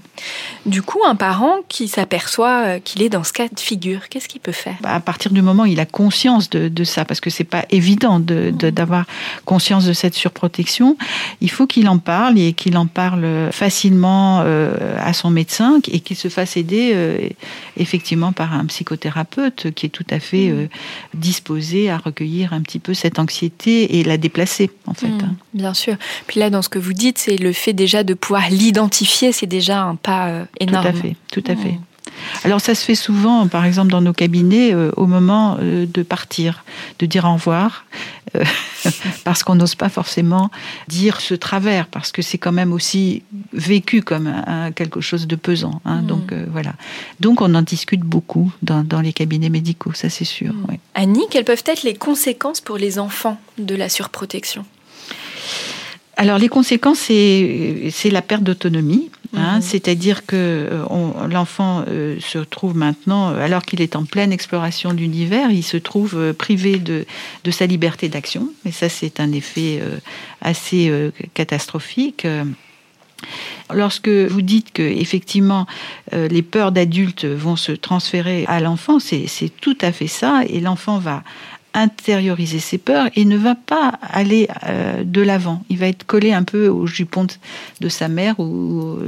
Du 0.65 0.81
coup, 0.81 0.99
un 1.05 1.15
parent 1.15 1.57
qui 1.67 1.87
s'aperçoit 1.87 2.63
euh, 2.65 2.79
qu'il 2.79 3.01
est 3.01 3.09
dans 3.09 3.23
ce 3.23 3.33
cas 3.33 3.47
de 3.47 3.59
figure, 3.59 4.09
qu'est-ce 4.09 4.27
qu'il 4.27 4.41
peut 4.41 4.51
faire? 4.51 4.75
Bah, 4.81 4.93
À 4.93 4.99
partir 4.99 5.31
du 5.31 5.41
moment 5.41 5.63
où 5.63 5.67
il 5.67 5.79
a 5.79 5.85
conscience 5.85 6.49
de, 6.49 6.83
ça, 6.83 7.05
parce 7.05 7.19
que 7.19 7.29
c'est 7.29 7.43
pas 7.43 7.65
évident 7.69 8.19
d'avoir 8.19 9.05
conscience 9.45 9.85
de 9.85 9.93
cette 9.93 10.13
surprotection, 10.13 10.97
il 11.41 11.49
faut 11.49 11.67
qu'il 11.67 11.87
en 11.89 11.97
parle 11.97 12.37
et 12.37 12.53
qu'il 12.53 12.77
en 12.77 12.87
parle 12.87 13.49
facilement 13.51 14.41
euh, 14.43 14.97
à 14.99 15.13
son 15.13 15.29
médecin 15.29 15.79
et 15.87 15.99
qu'il 15.99 16.17
se 16.17 16.27
fasse 16.27 16.57
aider 16.57 17.33
effectivement 17.77 18.31
par 18.31 18.53
un 18.53 18.65
psychothérapeute 18.65 19.22
qui 19.25 19.85
est 19.85 19.89
tout 19.89 20.05
à 20.09 20.19
fait 20.19 20.49
mm. 20.49 20.53
euh, 20.53 20.67
disposé 21.13 21.89
à 21.89 21.97
recueillir 21.97 22.53
un 22.53 22.61
petit 22.61 22.79
peu 22.79 22.93
cette 22.93 23.19
anxiété 23.19 23.99
et 23.99 24.03
la 24.03 24.17
déplacer, 24.17 24.71
en 24.87 24.93
fait. 24.93 25.07
Mm, 25.07 25.21
hein. 25.23 25.35
Bien 25.53 25.73
sûr. 25.73 25.95
Puis 26.27 26.39
là, 26.39 26.49
dans 26.49 26.61
ce 26.61 26.69
que 26.69 26.79
vous 26.79 26.93
dites, 26.93 27.17
c'est 27.17 27.37
le 27.37 27.53
fait 27.53 27.73
déjà 27.73 28.03
de 28.03 28.13
pouvoir 28.13 28.49
l'identifier, 28.49 29.31
c'est 29.31 29.47
déjà 29.47 29.81
un 29.81 29.95
pas 29.95 30.45
énorme. 30.59 30.87
Euh, 30.87 30.91
tout 30.91 30.97
à 30.97 31.01
fait, 31.01 31.15
tout 31.31 31.43
à 31.47 31.55
fait. 31.55 31.71
Mm. 31.71 31.81
Alors 32.43 32.61
ça 32.61 32.75
se 32.75 32.85
fait 32.85 32.95
souvent, 32.95 33.47
par 33.47 33.65
exemple 33.65 33.89
dans 33.89 34.01
nos 34.01 34.13
cabinets, 34.13 34.73
euh, 34.73 34.91
au 34.97 35.07
moment 35.07 35.57
de 35.59 36.03
partir, 36.03 36.63
de 36.99 37.05
dire 37.05 37.25
au 37.25 37.33
revoir, 37.33 37.85
parce 39.23 39.43
qu'on 39.43 39.55
n'ose 39.55 39.75
pas 39.75 39.89
forcément 39.89 40.49
dire 40.87 41.21
ce 41.21 41.33
travers, 41.33 41.87
parce 41.87 42.11
que 42.11 42.21
c'est 42.21 42.37
quand 42.37 42.51
même 42.51 42.73
aussi 42.73 43.23
vécu 43.53 44.01
comme 44.01 44.33
quelque 44.75 45.01
chose 45.01 45.27
de 45.27 45.35
pesant. 45.35 45.81
Hein. 45.85 46.01
Mm. 46.01 46.07
Donc 46.07 46.31
euh, 46.31 46.45
voilà. 46.51 46.73
Donc 47.19 47.41
on 47.41 47.53
en 47.55 47.61
discute 47.61 48.01
beaucoup 48.01 48.51
dans, 48.61 48.83
les 49.01 49.13
cabinets 49.13 49.49
médicaux, 49.49 49.93
ça 49.93 50.09
c'est 50.09 50.25
sûr. 50.25 50.53
Mm. 50.53 50.77
Annie, 50.95 51.25
quelles 51.29 51.45
peuvent 51.45 51.63
être 51.65 51.83
les 51.83 51.95
conséquences 51.95 52.61
pour 52.61 52.77
les 52.77 52.99
enfants 52.99 53.39
de 53.57 53.75
la 53.75 53.89
surprotection? 53.89 54.65
Alors 56.15 56.37
les 56.37 56.49
conséquences, 56.49 56.99
c'est 56.99 58.09
la 58.11 58.21
perte 58.21 58.43
d'autonomie, 58.43 59.09
hein. 59.33 59.59
mm-hmm. 59.59 59.61
c'est-à-dire 59.61 60.25
que 60.25 60.35
euh, 60.35 61.27
l'enfant 61.27 61.83
euh, 61.87 62.17
se 62.19 62.39
trouve 62.39 62.75
maintenant, 62.75 63.29
alors 63.29 63.63
qu'il 63.63 63.81
est 63.81 63.95
en 63.95 64.05
pleine 64.05 64.31
exploration 64.31 64.93
de 64.93 64.99
l'univers, 64.99 65.51
il 65.51 65.63
se 65.63 65.77
trouve 65.77 66.33
privé 66.33 66.79
de, 66.79 67.05
de 67.43 67.51
sa 67.51 67.65
liberté 67.65 68.09
d'action, 68.09 68.49
et 68.65 68.71
ça 68.71 68.89
c'est 68.89 69.19
un 69.19 69.31
effet 69.31 69.81
assez 70.41 70.91
catastrophique. 71.33 72.25
Lorsque 73.73 74.09
vous 74.09 74.41
dites 74.41 74.71
que 74.71 74.83
effectivement 74.83 75.65
euh, 76.13 76.27
les 76.27 76.41
peurs 76.41 76.71
d'adultes 76.71 77.25
vont 77.25 77.55
se 77.55 77.71
transférer 77.71 78.45
à 78.47 78.59
l'enfant, 78.59 78.99
c'est 78.99 79.27
tout 79.61 79.77
à 79.81 79.91
fait 79.91 80.07
ça, 80.07 80.41
et 80.47 80.59
l'enfant 80.59 80.99
va 80.99 81.23
intérioriser 81.73 82.59
ses 82.59 82.77
peurs 82.77 83.07
et 83.15 83.25
ne 83.25 83.37
va 83.37 83.55
pas 83.55 83.99
aller 84.01 84.47
euh, 84.67 85.03
de 85.03 85.21
l'avant. 85.21 85.63
Il 85.69 85.77
va 85.77 85.87
être 85.87 86.05
collé 86.05 86.31
un 86.33 86.43
peu 86.43 86.67
au 86.67 86.85
jupon 86.85 87.25
de, 87.81 87.89
sa 87.89 88.07
mère 88.07 88.39
ou 88.39 88.99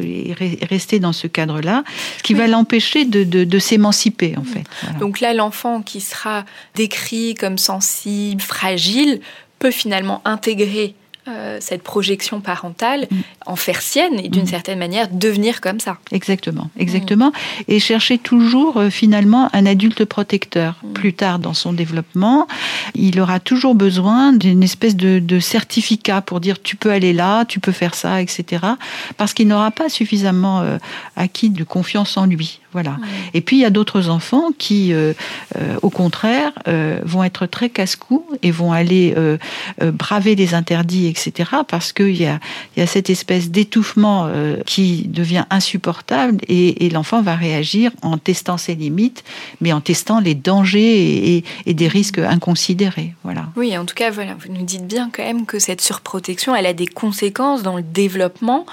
rester 0.70 1.00
dans 1.00 1.14
ce 1.14 1.28
cadre-là, 1.28 1.84
ce 2.18 2.24
qui 2.24 2.34
va 2.34 2.48
l'empêcher 2.48 3.06
de, 3.06 3.60
s'émanciper 3.60 4.36
en 4.38 4.44
fait. 4.44 4.64
Donc 5.00 5.20
là, 5.22 5.34
l'enfant 5.34 5.82
qui 5.82 6.02
sera 6.02 6.46
décrit 6.76 7.36
comme 7.36 7.58
sensible, 7.58 8.42
fragile, 8.42 9.22
peut 9.60 9.72
finalement 9.72 10.22
intégrer 10.26 10.96
euh, 11.28 11.58
cette 11.60 11.82
projection 11.82 12.40
parentale, 12.40 13.08
mm. 13.10 13.16
en 13.48 13.56
faire 13.56 13.82
sienne 13.82 14.20
et 14.20 14.30
d'une 14.30 14.44
mm. 14.44 14.48
certaine 14.48 14.78
manière 14.78 15.08
devenir 15.10 15.60
comme 15.60 15.80
ça. 15.80 15.98
Exactement, 16.12 16.70
exactement. 16.78 17.32
Et 17.68 17.80
chercher 17.80 18.20
toujours 18.20 18.78
euh, 18.78 18.90
finalement 18.92 19.50
un 19.54 19.66
adulte 19.66 20.06
protecteur. 20.06 20.76
Mm. 20.84 20.94
Plus 20.94 21.14
tard 21.14 21.40
dans 21.40 21.56
son 21.56 21.74
développement, 21.74 22.48
il 22.94 23.20
aura 23.20 23.40
toujours 23.40 23.74
besoin 23.74 24.34
d'une 24.34 24.62
espèce 24.62 24.96
de, 24.96 25.40
certificat 25.40 26.22
pour 26.22 26.40
dire 26.40 26.62
tu 26.62 26.76
peux 26.76 26.92
aller 26.92 27.12
là, 27.12 27.46
tu 27.46 27.60
peux 27.60 27.72
faire 27.72 27.96
ça, 27.96 28.22
etc. 28.22 28.64
Parce 29.18 29.34
qu'il 29.34 29.48
n'aura 29.48 29.72
pas 29.72 29.90
suffisamment 29.90 30.62
euh, 30.62 30.78
acquis 31.16 31.50
de 31.50 31.64
confiance 31.64 32.18
en 32.18 32.28
lui. 32.28 32.60
Voilà. 32.76 32.98
Et 33.34 33.40
puis 33.40 33.56
il 33.56 33.62
y 33.62 33.66
a 33.66 33.70
d'autres 33.70 34.10
enfants 34.10 34.50
qui, 34.58 34.94
au 35.82 35.90
contraire, 35.90 36.52
vont 37.04 37.24
être 37.24 37.46
très 37.46 37.70
casse-cou 37.70 38.26
et 38.44 38.52
vont 38.52 38.74
aller 38.74 39.16
braver 39.82 40.36
les 40.36 40.54
interdits, 40.54 41.08
etc. 41.08 41.50
Parce 41.68 41.94
qu'il 41.94 42.18
y 42.18 42.26
a, 42.26 42.40
y 42.76 42.82
a 42.82 42.88
cette 42.88 43.10
espèce 43.10 43.50
d'étouffement 43.50 44.26
euh, 44.28 44.58
qui 44.66 45.08
devient 45.08 45.46
insupportable 45.50 46.40
et, 46.48 46.90
l'enfant 46.90 47.22
va 47.22 47.36
réagir 47.36 47.92
en 48.02 48.18
testant 48.18 48.58
ses 48.58 48.76
limites, 48.76 49.24
mais 49.60 49.74
en 49.74 49.82
testant 49.82 50.20
les 50.20 50.36
dangers 50.36 51.44
et, 51.66 51.74
des 51.74 51.88
risques 51.88 52.20
inconsidérés. 52.20 53.14
Voilà. 53.24 53.48
Oui, 53.56 53.78
en 53.78 53.86
tout 53.86 53.96
cas, 53.96 54.12
voilà, 54.12 54.36
vous 54.40 54.54
nous 54.54 54.64
dites 54.64 54.88
bien 54.88 55.10
quand 55.12 55.24
même 55.24 55.46
que 55.46 55.60
cette 55.60 55.82
surprotection, 55.82 56.56
elle 56.56 56.66
a 56.66 56.74
des 56.74 56.88
conséquences 56.88 57.64
dans 57.64 57.76
le 57.76 57.84
développement, 57.84 58.66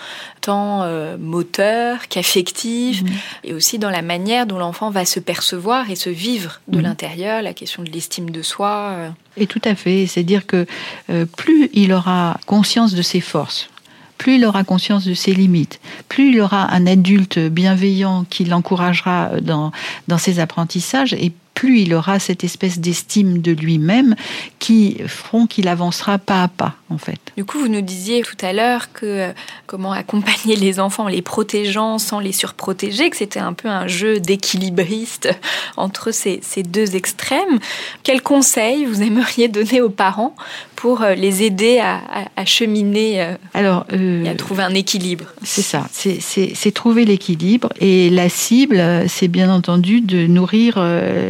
tant 0.42 0.82
euh, 0.82 1.16
moteur 1.18 2.08
qu'affectif, 2.08 3.02
mhm. 3.02 3.10
et 3.44 3.54
aussi 3.54 3.78
dans 3.78 3.88
la 3.88 4.02
manière 4.02 4.46
dont 4.46 4.58
l'enfant 4.58 4.90
va 4.90 5.06
se 5.06 5.20
percevoir 5.20 5.88
et 5.90 5.96
se 5.96 6.10
vivre 6.10 6.60
de 6.68 6.78
mhm. 6.78 6.84
l'intérieur, 6.84 7.40
la 7.40 7.54
question 7.54 7.82
de 7.82 7.90
l'estime 7.90 8.28
de 8.28 8.42
soi. 8.42 8.90
Euh. 8.92 9.08
Et 9.38 9.46
tout 9.46 9.62
à 9.64 9.74
fait. 9.74 10.06
C'est-à-dire 10.06 10.46
que 10.46 10.66
euh, 11.08 11.24
plus 11.24 11.70
il 11.72 11.92
aura 11.92 12.38
conscience 12.44 12.94
de 12.94 13.02
ses 13.02 13.20
forces, 13.20 13.70
plus 14.18 14.36
il 14.36 14.44
aura 14.44 14.64
conscience 14.64 15.04
de 15.04 15.14
ses 15.14 15.32
limites, 15.32 15.80
plus 16.08 16.30
il 16.30 16.40
aura 16.40 16.74
un 16.74 16.86
adulte 16.86 17.38
bienveillant 17.38 18.26
qui 18.28 18.44
l'encouragera 18.44 19.40
dans, 19.40 19.72
dans 20.08 20.18
ses 20.18 20.40
apprentissages, 20.40 21.14
et 21.14 21.32
plus 21.54 21.80
il 21.80 21.94
aura 21.94 22.18
cette 22.18 22.44
espèce 22.44 22.78
d'estime 22.78 23.40
de 23.40 23.52
lui-même 23.52 24.14
qui 24.58 24.98
feront 25.06 25.46
qu'il 25.46 25.68
avancera 25.68 26.18
pas 26.18 26.42
à 26.42 26.48
pas, 26.48 26.74
en 26.90 26.98
fait. 26.98 27.20
Du 27.36 27.44
coup, 27.44 27.58
vous 27.58 27.68
nous 27.68 27.80
disiez 27.80 28.22
tout 28.22 28.36
à 28.40 28.52
l'heure 28.52 28.92
que 28.92 29.06
euh, 29.06 29.32
comment 29.66 29.92
accompagner 29.92 30.56
les 30.56 30.80
enfants 30.80 31.04
en 31.04 31.08
les 31.08 31.22
protégeant 31.22 31.98
sans 31.98 32.20
les 32.20 32.32
surprotéger, 32.32 33.10
que 33.10 33.16
c'était 33.16 33.40
un 33.40 33.52
peu 33.52 33.68
un 33.68 33.86
jeu 33.86 34.20
d'équilibriste 34.20 35.28
entre 35.76 36.10
ces, 36.10 36.40
ces, 36.42 36.62
deux 36.62 36.96
extrêmes. 36.96 37.58
Quels 38.02 38.22
conseils 38.22 38.84
vous 38.84 39.02
aimeriez 39.02 39.48
donner 39.48 39.80
aux 39.80 39.90
parents 39.90 40.34
pour 40.82 41.02
euh, 41.02 41.14
les 41.14 41.44
aider 41.44 41.78
à, 41.78 42.00
à, 42.36 42.44
cheminer 42.44 43.22
euh, 43.22 43.36
Alors, 43.54 43.86
et 43.92 44.28
à 44.28 44.34
trouver 44.34 44.64
un 44.64 44.74
équilibre 44.74 45.26
C'est 45.44 45.62
ça, 45.62 45.86
c'est 45.92 46.74
trouver 46.74 47.04
l'équilibre. 47.04 47.68
Et 47.78 48.10
la 48.10 48.28
cible, 48.28 48.82
c'est 49.06 49.28
bien 49.28 49.48
entendu 49.48 50.00
de 50.00 50.26
nourrir 50.26 50.78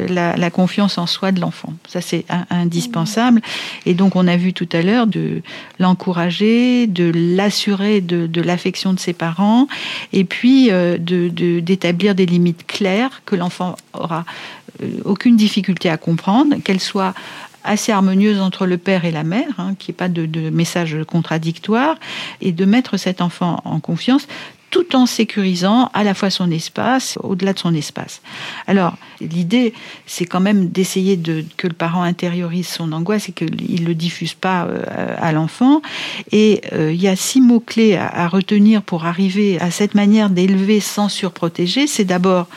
la, 0.09 0.51
confiance 0.51 0.97
en 0.97 1.07
soi 1.07 1.33
de 1.33 1.41
l'enfant. 1.41 1.75
Ça, 1.87 2.01
c'est 2.01 2.25
indispensable. 2.49 3.43
Et 3.85 3.93
donc, 3.93 4.17
on 4.17 4.27
a 4.27 4.39
vu 4.39 4.55
tout 4.55 4.69
à 4.73 4.81
l'heure 4.81 5.07
de 5.07 5.43
l'encourager, 5.79 6.87
de 6.87 7.13
l'assurer 7.15 8.01
de, 8.01 8.41
l'affection 8.41 8.93
de 8.93 9.01
ses 9.01 9.13
parents, 9.13 9.69
et 10.13 10.25
puis 10.25 10.69
euh, 10.71 10.97
d'établir 10.99 12.15
des 12.15 12.27
limites 12.27 12.67
claires 12.67 13.23
que 13.25 13.37
l'enfant 13.37 13.77
aura 13.93 14.25
euh, 14.83 14.87
aucune 15.05 15.37
difficulté 15.37 15.89
à 15.89 15.97
comprendre, 15.97 16.57
qu'elles 16.65 16.81
soient 16.81 17.15
assez 17.65 17.93
harmonieuses 17.93 18.41
entre 18.41 18.67
le 18.67 18.79
père 18.79 19.05
et 19.05 19.11
la 19.11 19.25
mère, 19.25 19.59
hein, 19.59 19.75
qu'il 19.79 19.93
n'y 19.93 19.97
ait 19.97 19.99
pas 19.99 20.09
de, 20.09 20.27
de 20.27 20.51
message 20.51 20.97
contradictoire, 21.07 21.97
et 22.41 22.53
de 22.53 22.65
mettre 22.65 22.97
cet 22.97 23.21
enfant 23.21 23.61
en 23.65 23.81
confiance 23.81 24.27
tout 24.73 24.97
en 24.97 25.05
sécurisant 25.05 25.91
à 25.93 26.03
la 26.03 26.15
fois 26.15 26.31
son 26.31 26.51
espace, 26.51 27.19
au-delà 27.23 27.53
de 27.53 27.59
son 27.59 27.75
espace. 27.75 28.23
Alors, 28.67 28.97
l'idée, 29.21 29.75
c'est 30.07 30.25
quand 30.25 30.41
même 30.41 30.71
d'essayer 30.71 31.19
de, 31.19 31.45
que 31.59 31.69
le 31.69 31.75
parent 31.75 32.03
intériorise 32.03 32.67
son 32.67 32.91
angoisse 32.93 33.29
et 33.29 33.33
qu'il 33.33 33.83
ne 33.83 33.87
le 33.87 33.95
diffuse 33.95 34.33
pas 34.33 34.65
euh, 34.65 35.15
à 35.21 35.31
l'enfant. 35.33 35.83
Et 36.33 36.63
euh, 36.73 36.91
il 36.91 37.01
y 37.01 37.07
a 37.07 37.17
six 37.17 37.43
mots-clés 37.43 37.97
à, 37.97 38.27
retenir 38.29 38.81
pour 38.81 39.05
arriver 39.05 39.61
à 39.61 39.71
cette 39.71 39.95
manière 39.95 40.31
d'élever 40.31 40.81
sans 40.81 41.11
surprotéger. 41.11 41.87
C'est 41.87 42.07
d'abord 42.07 42.49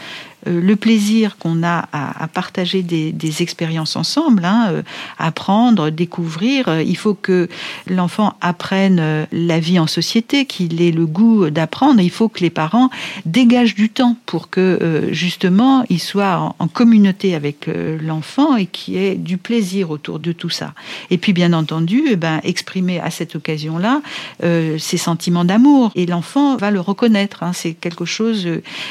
le 0.45 0.75
plaisir 0.75 1.38
qu'on 1.38 1.63
a 1.63 1.88
à, 1.91 2.27
partager 2.27 2.84
des, 2.84 3.41
expériences 3.41 3.95
ensemble, 3.95 4.45
hein, 4.45 4.67
euh, 4.69 4.81
apprendre, 5.17 5.89
découvrir. 5.89 6.67
Euh, 6.67 6.84
il 6.84 6.95
faut 6.95 7.13
que 7.13 7.49
l'enfant 7.88 8.36
apprenne 8.39 9.27
la 9.31 9.60
vie 9.60 9.79
en 9.79 9.88
société, 9.88 10.45
qu'il 10.45 10.81
ait 10.81 10.91
le 10.91 11.05
goût 11.05 11.49
d'apprendre. 11.49 12.01
Il 12.01 12.12
faut 12.12 12.29
que 12.29 12.39
les 12.39 12.49
parents 12.49 12.89
dégagent 13.25 13.75
du 13.75 13.89
temps 13.89 14.15
pour 14.25 14.49
que 14.49 15.10
justement 15.12 15.84
il 15.89 15.99
soit 15.99 16.55
en, 16.60 16.67
communauté 16.67 17.36
avec 17.36 17.69
l'enfant 18.01 18.55
et 18.55 18.65
qu'il 18.65 18.97
ait 18.97 19.15
du 19.15 19.38
plaisir 19.38 19.89
autour 19.89 20.19
de 20.19 20.31
tout 20.31 20.49
ça. 20.49 20.73
Et 21.10 21.17
puis 21.17 21.34
bien 21.34 21.53
entendu, 21.53 22.03
eh 22.10 22.15
ben, 22.15 22.39
exprimer 22.43 22.99
à 22.99 23.12
cette 23.12 23.36
occasion-là 23.36 24.01
ses 24.41 24.97
sentiments 24.97 25.45
d'amour. 25.45 25.91
Et 25.95 26.05
l'enfant 26.05 26.58
va 26.58 26.71
le 26.71 26.79
reconnaître. 26.79 27.43
Hein. 27.43 27.51
C'est 27.53 27.73
quelque 27.73 28.05
chose 28.05 28.47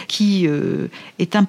qui 0.09 0.49
est 1.19 1.37
important 1.37 1.44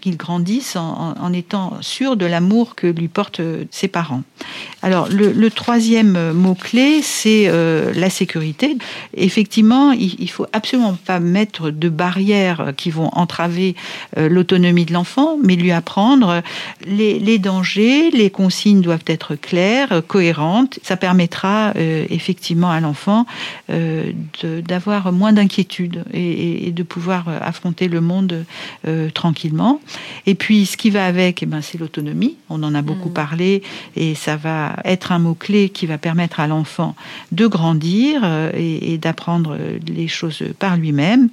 qu'il 0.00 0.16
grandisse 0.16 0.76
en, 0.76 1.32
étant 1.32 1.74
sûr 1.80 2.16
de 2.16 2.26
l'amour 2.26 2.74
que 2.74 2.86
lui 2.86 3.08
portent 3.08 3.40
euh, 3.40 3.64
ses 3.70 3.88
parents. 3.88 4.22
Alors 4.82 5.08
le, 5.08 5.48
troisième 5.50 6.32
mot-clé, 6.32 7.00
c'est 7.02 7.46
euh, 7.48 7.92
la 7.94 8.10
sécurité. 8.10 8.76
Effectivement, 9.14 9.92
il, 9.92 10.14
il 10.18 10.30
faut 10.30 10.46
absolument 10.52 10.96
pas 11.04 11.20
mettre 11.20 11.70
de 11.70 11.88
barrières 11.88 12.72
qui 12.76 12.90
vont 12.90 13.10
entraver 13.12 13.74
euh, 14.16 14.28
l'autonomie 14.28 14.84
de 14.84 14.92
l'enfant, 14.92 15.36
mais 15.42 15.56
lui 15.56 15.72
apprendre 15.72 16.42
les, 16.86 17.18
les, 17.18 17.38
dangers, 17.38 18.10
les 18.10 18.30
consignes 18.30 18.80
doivent 18.80 19.04
être 19.06 19.34
claires, 19.34 20.02
cohérentes. 20.06 20.78
Ça 20.82 20.96
permettra 20.96 21.72
effectivement 21.76 22.70
à 22.70 22.80
l'enfant 22.80 23.26
d'avoir 23.68 25.12
moins 25.12 25.32
d'inquiétude 25.32 26.04
et, 26.12 26.68
et, 26.68 26.70
de 26.70 26.82
pouvoir 26.82 27.28
affronter 27.42 27.88
le 27.88 28.00
monde 28.00 28.44
tranquillement. 29.14 29.27
Et 30.26 30.34
puis, 30.34 30.66
ce 30.66 30.76
qui 30.76 30.90
va 30.90 31.06
avec, 31.06 31.42
eh 31.42 31.46
ben, 31.46 31.60
c'est 31.62 31.78
l'autonomie. 31.78 32.36
On 32.48 32.62
en 32.62 32.74
a 32.74 32.82
beaucoup 32.82 33.10
mm. 33.10 33.14
parlé 33.14 33.62
et 33.96 34.14
ça 34.14 34.36
va 34.36 34.76
être 34.84 35.12
un 35.12 35.18
mot-clé 35.18 35.68
qui 35.68 35.86
va 35.86 35.98
permettre 35.98 36.40
à 36.40 36.46
l'enfant 36.46 36.94
de 37.32 37.46
grandir 37.46 38.22
euh, 38.24 38.50
et, 38.54 38.92
et 38.94 38.98
d'apprendre 38.98 39.56
les 39.86 40.08
choses 40.08 40.42
par 40.58 40.76
lui-même. 40.76 41.28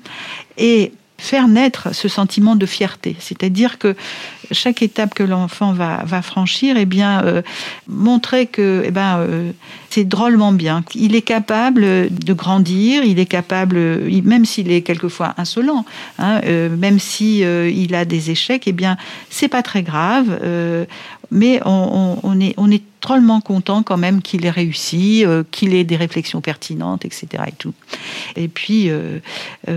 Et 0.57 0.91
faire 1.17 1.47
naître 1.47 1.93
ce 1.93 2.07
sentiment 2.07 2.55
de 2.55 2.65
fierté. 2.65 3.15
C'est-à-dire 3.19 3.77
que 3.77 3.95
chaque 4.51 4.81
étape 4.81 5.13
que 5.13 5.23
l'enfant 5.23 5.73
va, 5.73 6.21
franchir, 6.21 6.77
eh 6.77 6.85
bien, 6.85 7.23
euh, 7.23 7.41
montrer 7.87 8.45
que 8.45 8.83
eh 8.85 8.91
ben, 8.91 9.17
euh, 9.17 9.51
c'est 9.89 10.03
drôlement 10.03 10.51
bien. 10.51 10.83
Il 10.93 11.15
est 11.15 11.21
capable 11.21 11.81
de 12.09 12.33
grandir, 12.33 13.03
il 13.03 13.17
est 13.17 13.25
capable, 13.25 13.77
même 14.23 14.45
s'il 14.45 14.71
est 14.71 14.81
quelquefois 14.81 15.33
insolent, 15.37 15.85
hein, 16.19 16.41
euh, 16.45 16.75
même 16.75 16.99
si 16.99 17.43
a 17.43 18.05
des 18.05 18.31
échecs, 18.31 18.63
eh 18.65 18.73
bien, 18.73 18.97
c'est 19.29 19.47
pas 19.47 19.63
très 19.63 19.83
grave. 19.83 20.39
Mais 21.31 21.59
on, 21.65 22.39
est, 22.39 22.53
on 22.57 22.69
est 22.71 22.83
content 23.43 23.83
quand 23.83 23.97
même 23.97 24.23
qu'il 24.23 24.47
ait 24.47 24.49
réussi, 24.49 25.23
qu'il 25.51 25.75
ait 25.75 25.83
des 25.83 25.95
réflexions 25.95 26.41
pertinentes, 26.41 27.05
etc. 27.05 27.27
Et 27.47 27.51
tout. 27.51 27.73
Et 28.35 28.47
puis 28.47 28.89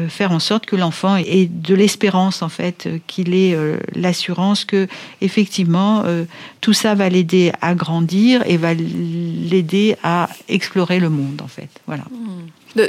faire 0.09 0.33
en 0.33 0.39
sorte 0.39 0.65
que 0.65 0.77
l'enfant 0.77 1.17
ait 1.17 1.47
de 1.47 1.75
l'espérance 1.75 2.41
en 2.41 2.49
fait, 2.49 2.89
qu'il 3.07 3.35
ait 3.35 3.55
l'assurance 3.95 4.65
que 4.65 4.89
effectivement 5.21 6.03
euh, 6.05 6.25
tout 6.61 6.73
ça 6.73 6.95
va 6.95 7.09
l'aider 7.09 7.53
à 7.61 7.75
grandir 7.75 8.43
et 8.47 8.57
va 8.57 8.75
l'aider 8.75 9.97
à 10.03 10.29
explorer 10.49 10.99
le 10.99 11.11
monde 11.11 11.41
en 11.43 11.49
fait. 11.49 11.69
Voilà. 11.87 12.05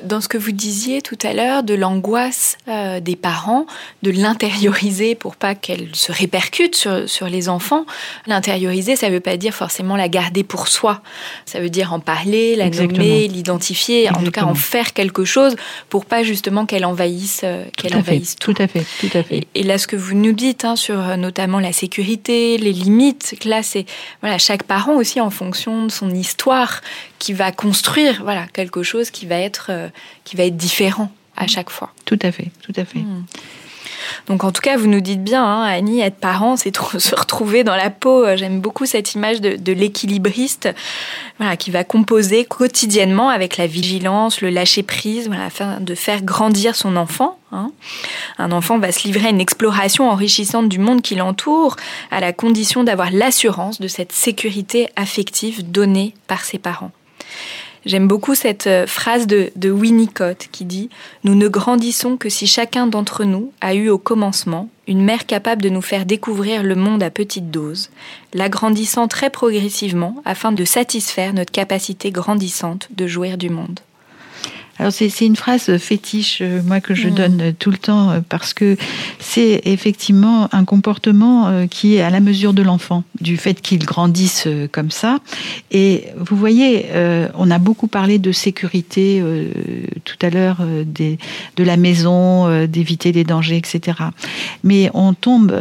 Dans 0.03 0.21
ce 0.21 0.27
que 0.27 0.37
vous 0.37 0.51
disiez 0.51 1.01
tout 1.01 1.17
à 1.23 1.33
l'heure, 1.33 1.63
de 1.63 1.73
l'angoisse 1.73 2.57
euh, 2.67 2.99
des 2.99 3.15
parents, 3.15 3.65
de 4.03 4.11
l'intérioriser 4.11 5.15
pour 5.15 5.35
pas 5.35 5.55
qu'elle 5.55 5.89
se 5.93 6.11
répercute 6.11 6.75
sur, 6.75 7.09
sur 7.09 7.27
les 7.27 7.49
enfants. 7.49 7.85
L'intérioriser, 8.27 8.95
ça 8.95 9.09
ne 9.09 9.13
veut 9.13 9.19
pas 9.19 9.37
dire 9.37 9.53
forcément 9.53 9.95
la 9.95 10.09
garder 10.09 10.43
pour 10.43 10.67
soi. 10.67 11.01
Ça 11.45 11.59
veut 11.59 11.69
dire 11.69 11.93
en 11.93 11.99
parler, 11.99 12.55
la 12.55 12.69
nommer, 12.69 13.27
l'identifier, 13.27 14.09
en 14.09 14.23
tout 14.23 14.31
cas 14.31 14.43
en 14.43 14.55
faire 14.55 14.93
quelque 14.93 15.25
chose 15.25 15.55
pour 15.89 16.05
pas 16.05 16.23
justement 16.23 16.65
qu'elle 16.65 16.85
envahisse, 16.85 17.41
euh, 17.43 17.65
qu'elle 17.75 17.95
envahisse 17.95 18.35
tout. 18.35 18.53
Tout 18.53 18.61
à 18.61 18.67
fait, 18.67 18.85
tout 18.99 19.17
à 19.17 19.23
fait. 19.23 19.47
Et, 19.55 19.63
là, 19.63 19.77
ce 19.77 19.87
que 19.87 19.95
vous 19.95 20.15
nous 20.15 20.33
dites 20.33 20.65
hein, 20.65 20.75
sur 20.75 20.99
euh, 20.99 21.15
notamment 21.15 21.59
la 21.59 21.73
sécurité, 21.73 22.57
les 22.57 22.73
limites, 22.73 23.35
là, 23.45 23.63
c'est 23.63 23.85
voilà, 24.21 24.37
chaque 24.37 24.63
parent 24.63 24.95
aussi 24.95 25.21
en 25.21 25.29
fonction 25.29 25.85
de 25.85 25.91
son 25.91 26.09
histoire 26.09 26.81
qui 27.19 27.33
va 27.33 27.51
construire 27.51 28.23
voilà 28.23 28.47
quelque 28.53 28.83
chose 28.83 29.11
qui 29.11 29.25
va 29.25 29.35
être 29.35 29.67
euh, 29.69 29.89
qui 30.23 30.35
va 30.35 30.45
être 30.45 30.57
différent 30.57 31.11
à 31.35 31.47
chaque 31.47 31.69
fois. 31.69 31.91
Tout 32.05 32.19
à 32.21 32.31
fait, 32.31 32.51
tout 32.63 32.73
à 32.75 32.85
fait. 32.85 32.99
Hmm. 32.99 33.23
Donc 34.27 34.43
en 34.43 34.51
tout 34.51 34.61
cas, 34.61 34.77
vous 34.77 34.87
nous 34.87 35.01
dites 35.01 35.23
bien, 35.23 35.43
hein, 35.43 35.63
Annie, 35.63 36.01
être 36.01 36.17
parent, 36.17 36.55
c'est 36.55 36.75
se 36.97 37.15
retrouver 37.15 37.63
dans 37.63 37.75
la 37.75 37.89
peau. 37.89 38.25
Euh, 38.25 38.37
j'aime 38.37 38.59
beaucoup 38.59 38.85
cette 38.85 39.13
image 39.15 39.41
de, 39.41 39.71
l'équilibriste, 39.71 40.69
voilà, 41.37 41.57
qui 41.57 41.71
va 41.71 41.83
composer 41.83 42.45
quotidiennement 42.45 43.29
avec 43.29 43.57
la 43.57 43.67
vigilance, 43.67 44.41
le 44.41 44.49
lâcher 44.49 44.83
prise, 44.83 45.27
voilà, 45.27 45.45
afin 45.45 45.79
de 45.79 45.95
faire 45.95 46.21
grandir 46.23 46.75
son 46.75 46.95
enfant. 46.95 47.37
Hein. 47.51 47.71
Un 48.37 48.51
enfant 48.51 48.77
va 48.77 48.91
se 48.91 49.03
livrer 49.03 49.27
à 49.27 49.29
une 49.29 49.41
exploration 49.41 50.09
enrichissante 50.09 50.69
du 50.69 50.79
monde 50.79 51.01
qui 51.01 51.15
l'entoure, 51.15 51.75
à 52.11 52.19
la 52.19 52.33
condition 52.33 52.83
d'avoir 52.83 53.11
l'assurance 53.11 53.79
de 53.79 53.87
cette 53.87 54.11
sécurité 54.11 54.89
affective 54.95 55.69
donnée 55.71 56.13
par 56.27 56.43
ses 56.43 56.57
parents. 56.57 56.91
J'aime 57.85 58.07
beaucoup 58.07 58.35
cette 58.35 58.67
euh, 58.67 58.85
phrase 58.87 59.25
de, 59.25 59.71
Winnicott 59.71 60.49
qui 60.51 60.65
dit⁇ 60.65 60.89
Nous 61.23 61.35
ne 61.35 61.47
grandissons 61.47 62.17
que 62.17 62.29
si 62.29 62.45
chacun 62.45 62.87
d'entre 62.87 63.23
nous 63.23 63.53
a 63.61 63.73
eu 63.73 63.89
au 63.89 63.97
commencement 63.97 64.69
une 64.87 65.03
mère 65.03 65.25
capable 65.25 65.61
de 65.61 65.69
nous 65.69 65.81
faire 65.81 66.05
découvrir 66.05 66.63
le 66.63 66.75
monde 66.75 67.03
à 67.03 67.09
petite 67.09 67.51
dose, 67.51 67.89
l'agrandissant 68.33 69.07
très 69.07 69.29
progressivement 69.29 70.21
afin 70.25 70.51
de 70.51 70.65
satisfaire 70.65 71.33
notre 71.33 71.51
capacité 71.51 72.11
grandissante 72.11 72.89
de 72.91 73.07
jouir 73.07 73.37
du 73.37 73.49
monde.⁇ 73.49 73.79
alors 74.79 74.93
c'est 74.93 75.25
une 75.25 75.35
phrase 75.35 75.77
fétiche, 75.77 76.39
euh, 76.41 76.61
moi 76.63 76.79
que 76.79 76.95
je 76.95 77.09
mm. 77.09 77.13
donne 77.13 77.53
tout 77.59 77.69
le 77.69 77.77
temps, 77.77 78.11
euh, 78.11 78.19
parce 78.27 78.53
que 78.53 78.77
c'est 79.19 79.61
effectivement 79.65 80.47
un 80.53 80.63
comportement 80.63 81.47
euh, 81.47 81.67
qui 81.67 81.95
est 81.95 82.01
à 82.01 82.09
la 82.09 82.21
mesure 82.21 82.53
de 82.53 82.61
l'enfant, 82.61 83.03
du 83.19 83.35
fait 83.35 83.61
qu'il 83.61 83.85
grandisse 83.85 84.47
comme 84.71 84.89
ça. 84.89 85.19
Et 85.71 86.05
vous 86.17 86.37
voyez, 86.37 86.85
on 87.35 87.51
a 87.51 87.57
beaucoup 87.57 87.87
parlé 87.87 88.19
de 88.19 88.31
sécurité 88.31 89.21
tout 90.05 90.17
à 90.21 90.29
l'heure, 90.29 90.57
de 90.61 91.63
la 91.63 91.77
maison, 91.77 92.65
d'éviter 92.65 93.11
les 93.11 93.23
dangers, 93.23 93.57
etc. 93.57 93.97
Mais 94.63 94.89
on 94.93 95.13
tombe 95.13 95.53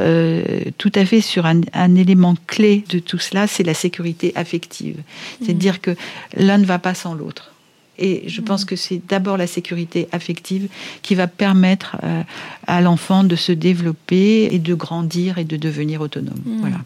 tout 0.78 0.92
à 0.94 1.04
fait 1.04 1.20
sur 1.20 1.46
un, 1.46 1.60
un, 1.72 1.94
élément 1.96 2.36
clé 2.46 2.84
de 2.90 2.98
tout 2.98 3.18
cela, 3.18 3.46
c'est 3.46 3.64
la 3.64 3.74
sécurité 3.74 4.32
affective. 4.34 4.96
C'est-à-dire 5.42 5.74
mm. 5.74 5.78
que 5.78 5.96
l'un 6.36 6.58
ne 6.58 6.66
va 6.66 6.78
pas 6.78 6.94
sans 6.94 7.14
l'autre. 7.14 7.52
Et 7.98 8.24
je 8.28 8.40
pense 8.40 8.64
que 8.64 8.76
c'est 8.76 9.00
d'abord 9.08 9.36
la 9.36 9.46
sécurité 9.46 10.08
affective 10.12 10.68
qui 11.02 11.14
va 11.14 11.26
permettre 11.26 11.96
euh, 12.04 12.22
à 12.66 12.80
l'enfant 12.80 13.24
de 13.24 13.36
se 13.36 13.52
développer 13.52 14.48
et 14.52 14.58
de 14.58 14.74
grandir 14.74 15.38
et 15.38 15.44
de 15.44 15.56
devenir 15.56 16.00
autonome. 16.00 16.38
Hmm. 16.44 16.60
Voilà. 16.60 16.76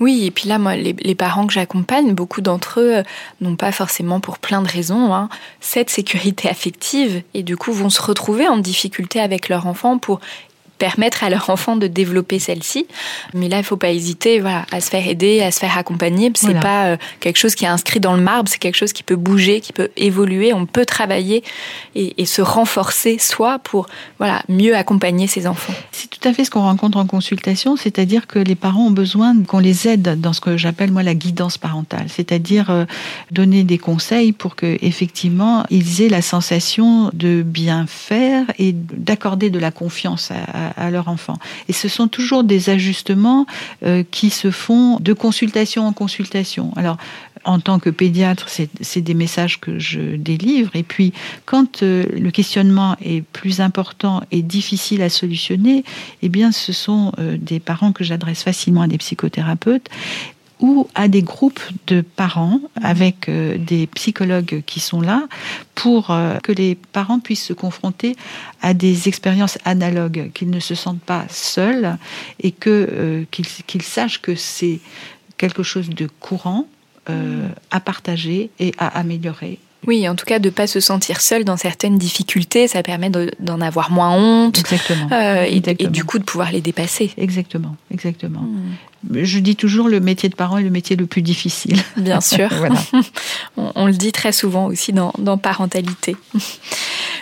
Oui, 0.00 0.24
et 0.26 0.30
puis 0.30 0.48
là, 0.48 0.58
moi, 0.58 0.76
les, 0.76 1.14
parents 1.14 1.46
que 1.46 1.52
j'accompagne, 1.52 2.14
beaucoup 2.14 2.40
d'entre 2.40 2.80
eux 2.80 2.96
euh, 2.96 3.02
n'ont 3.40 3.56
pas 3.56 3.72
forcément 3.72 4.20
pour 4.20 4.38
plein 4.38 4.62
de 4.62 4.68
raisons 4.68 5.14
hein, 5.14 5.28
cette 5.60 5.90
sécurité 5.90 6.48
affective 6.48 7.22
et 7.34 7.42
du 7.42 7.56
coup 7.56 7.72
vont 7.72 7.90
se 7.90 8.02
retrouver 8.02 8.48
en 8.48 8.58
difficulté 8.58 9.20
avec 9.20 9.48
leur 9.48 9.66
enfant 9.66 9.98
pour 9.98 10.20
permettre 10.82 11.22
à 11.22 11.30
leur 11.30 11.48
enfant 11.48 11.76
de 11.76 11.86
développer 11.86 12.40
celle-ci. 12.40 12.88
Mais 13.34 13.48
là, 13.48 13.58
il 13.58 13.62
faut 13.62 13.76
pas 13.76 13.92
hésiter 13.92 14.40
voilà, 14.40 14.66
à 14.72 14.80
se 14.80 14.90
faire 14.90 15.06
aider, 15.06 15.40
à 15.40 15.52
se 15.52 15.60
faire 15.60 15.78
accompagner. 15.78 16.32
C'est 16.34 16.58
pas 16.58 16.86
euh, 16.86 16.96
quelque 17.20 17.36
chose 17.36 17.54
qui 17.54 17.64
est 17.64 17.68
inscrit 17.68 18.00
dans 18.00 18.16
le 18.16 18.20
marbre, 18.20 18.48
c'est 18.48 18.58
quelque 18.58 18.74
chose 18.74 18.92
qui 18.92 19.04
peut 19.04 19.14
bouger, 19.14 19.60
qui 19.60 19.72
peut 19.72 19.90
évoluer. 19.96 20.52
On 20.52 20.66
peut 20.66 20.84
travailler 20.84 21.44
et, 21.94 22.20
et 22.20 22.26
se 22.26 22.42
renforcer 22.42 23.18
soi 23.18 23.60
pour 23.60 23.86
voilà, 24.18 24.42
mieux 24.48 24.74
accompagner 24.74 25.28
ses 25.28 25.46
enfants. 25.46 25.72
C'est 25.92 26.10
tout 26.10 26.28
à 26.28 26.32
fait 26.32 26.44
ce 26.44 26.50
qu'on 26.50 26.62
rencontre 26.62 26.98
en 26.98 27.06
consultation, 27.06 27.76
c'est-à-dire 27.76 28.26
que 28.26 28.40
les 28.40 28.56
parents 28.56 28.86
ont 28.86 28.90
besoin 28.90 29.40
qu'on 29.44 29.60
les 29.60 29.86
aide 29.86 30.20
dans 30.20 30.32
ce 30.32 30.40
que 30.40 30.56
j'appelle 30.56 30.90
moi 30.90 31.04
la 31.04 31.14
guidance 31.14 31.58
parentale, 31.58 32.06
c'est-à-dire 32.08 32.70
euh, 32.70 32.86
donner 33.30 33.62
des 33.62 33.78
conseils 33.78 34.32
pour 34.32 34.56
que 34.56 34.78
effectivement 34.82 35.64
ils 35.70 36.02
aient 36.02 36.08
la 36.08 36.22
sensation 36.22 37.10
de 37.12 37.42
bien 37.42 37.86
faire 37.86 38.46
et 38.58 38.72
d'accorder 38.72 39.48
de 39.48 39.60
la 39.60 39.70
confiance 39.70 40.32
à, 40.32 40.70
à, 40.70 40.71
leur 40.90 41.08
enfant. 41.08 41.38
Et 41.68 41.72
ce 41.72 41.88
sont 41.88 42.08
toujours 42.08 42.44
des 42.44 42.70
ajustements 42.70 43.46
euh, 43.84 44.02
qui 44.10 44.30
se 44.30 44.50
font 44.50 44.98
de 45.00 45.12
consultation 45.12 45.86
en 45.86 45.92
consultation. 45.92 46.72
Alors, 46.76 46.96
en 47.44 47.58
tant 47.58 47.78
que 47.78 47.90
pédiatre, 47.90 48.48
c'est 48.48 49.00
des 49.00 49.14
messages 49.14 49.58
que 49.60 49.78
je 49.78 50.16
délivre. 50.16 50.70
Et 50.74 50.82
puis, 50.82 51.12
quand 51.44 51.82
euh, 51.82 52.04
le 52.12 52.30
questionnement 52.30 52.96
est 53.02 53.22
plus 53.22 53.60
important 53.60 54.22
et 54.30 54.42
difficile 54.42 55.02
à 55.02 55.08
solutionner, 55.08 55.84
eh 56.22 56.28
bien, 56.28 56.52
ce 56.52 56.72
sont 56.72 57.12
euh, 57.18 57.36
des 57.40 57.60
parents 57.60 57.92
que 57.92 58.04
j'adresse 58.04 58.42
facilement 58.42 58.82
à 58.82 58.86
des 58.86 58.98
psychothérapeutes 58.98 59.88
ou 60.62 60.88
à 60.94 61.08
des 61.08 61.22
groupes 61.22 61.60
de 61.88 62.00
parents 62.00 62.60
avec 62.80 63.28
euh, 63.28 63.58
des 63.58 63.86
psychologues 63.88 64.62
qui 64.64 64.80
sont 64.80 65.02
là 65.02 65.24
pour 65.74 66.10
euh, 66.10 66.38
que 66.38 66.52
les 66.52 66.76
parents 66.76 67.18
puissent 67.18 67.44
se 67.44 67.52
confronter 67.52 68.16
à 68.62 68.72
des 68.72 69.08
expériences 69.08 69.58
analogues, 69.64 70.30
qu'ils 70.32 70.50
ne 70.50 70.60
se 70.60 70.74
sentent 70.74 71.02
pas 71.02 71.26
seuls 71.28 71.98
et 72.40 72.52
que 72.52 72.70
euh, 72.70 73.24
qu'ils 73.30 73.82
sachent 73.82 74.22
que 74.22 74.36
c'est 74.36 74.80
quelque 75.36 75.64
chose 75.64 75.90
de 75.90 76.08
courant 76.20 76.66
à 77.72 77.80
partager 77.80 78.50
et 78.60 78.72
à 78.78 78.86
améliorer 78.86 79.58
oui, 79.86 80.08
en 80.08 80.14
tout 80.14 80.24
cas, 80.24 80.38
de 80.38 80.50
pas 80.50 80.66
se 80.66 80.80
sentir 80.80 81.20
seul 81.20 81.44
dans 81.44 81.56
certaines 81.56 81.98
difficultés, 81.98 82.68
ça 82.68 82.82
permet 82.82 83.10
d'en 83.10 83.60
avoir 83.60 83.90
moins 83.90 84.14
honte. 84.14 84.58
Exactement. 84.58 85.08
Euh, 85.10 85.44
et, 85.44 85.60
du 85.60 86.04
coup, 86.04 86.18
de 86.18 86.24
pouvoir 86.24 86.52
les 86.52 86.60
dépasser. 86.60 87.10
Exactement, 87.16 87.76
exactement. 87.90 88.42
Hmm. 88.42 88.74
Je 89.10 89.38
dis 89.38 89.56
toujours 89.56 89.88
le 89.88 90.00
métier 90.00 90.28
de 90.28 90.34
parent 90.34 90.58
est 90.58 90.62
le 90.62 90.70
métier 90.70 90.96
le 90.96 91.06
plus 91.06 91.22
difficile. 91.22 91.78
Bien 91.96 92.20
sûr. 92.22 92.48
voilà. 92.50 92.76
on, 93.56 93.86
le 93.86 93.92
dit 93.92 94.12
très 94.12 94.32
souvent 94.32 94.66
aussi 94.66 94.92
dans, 94.92 95.12
dans 95.18 95.38
parentalité. 95.38 96.16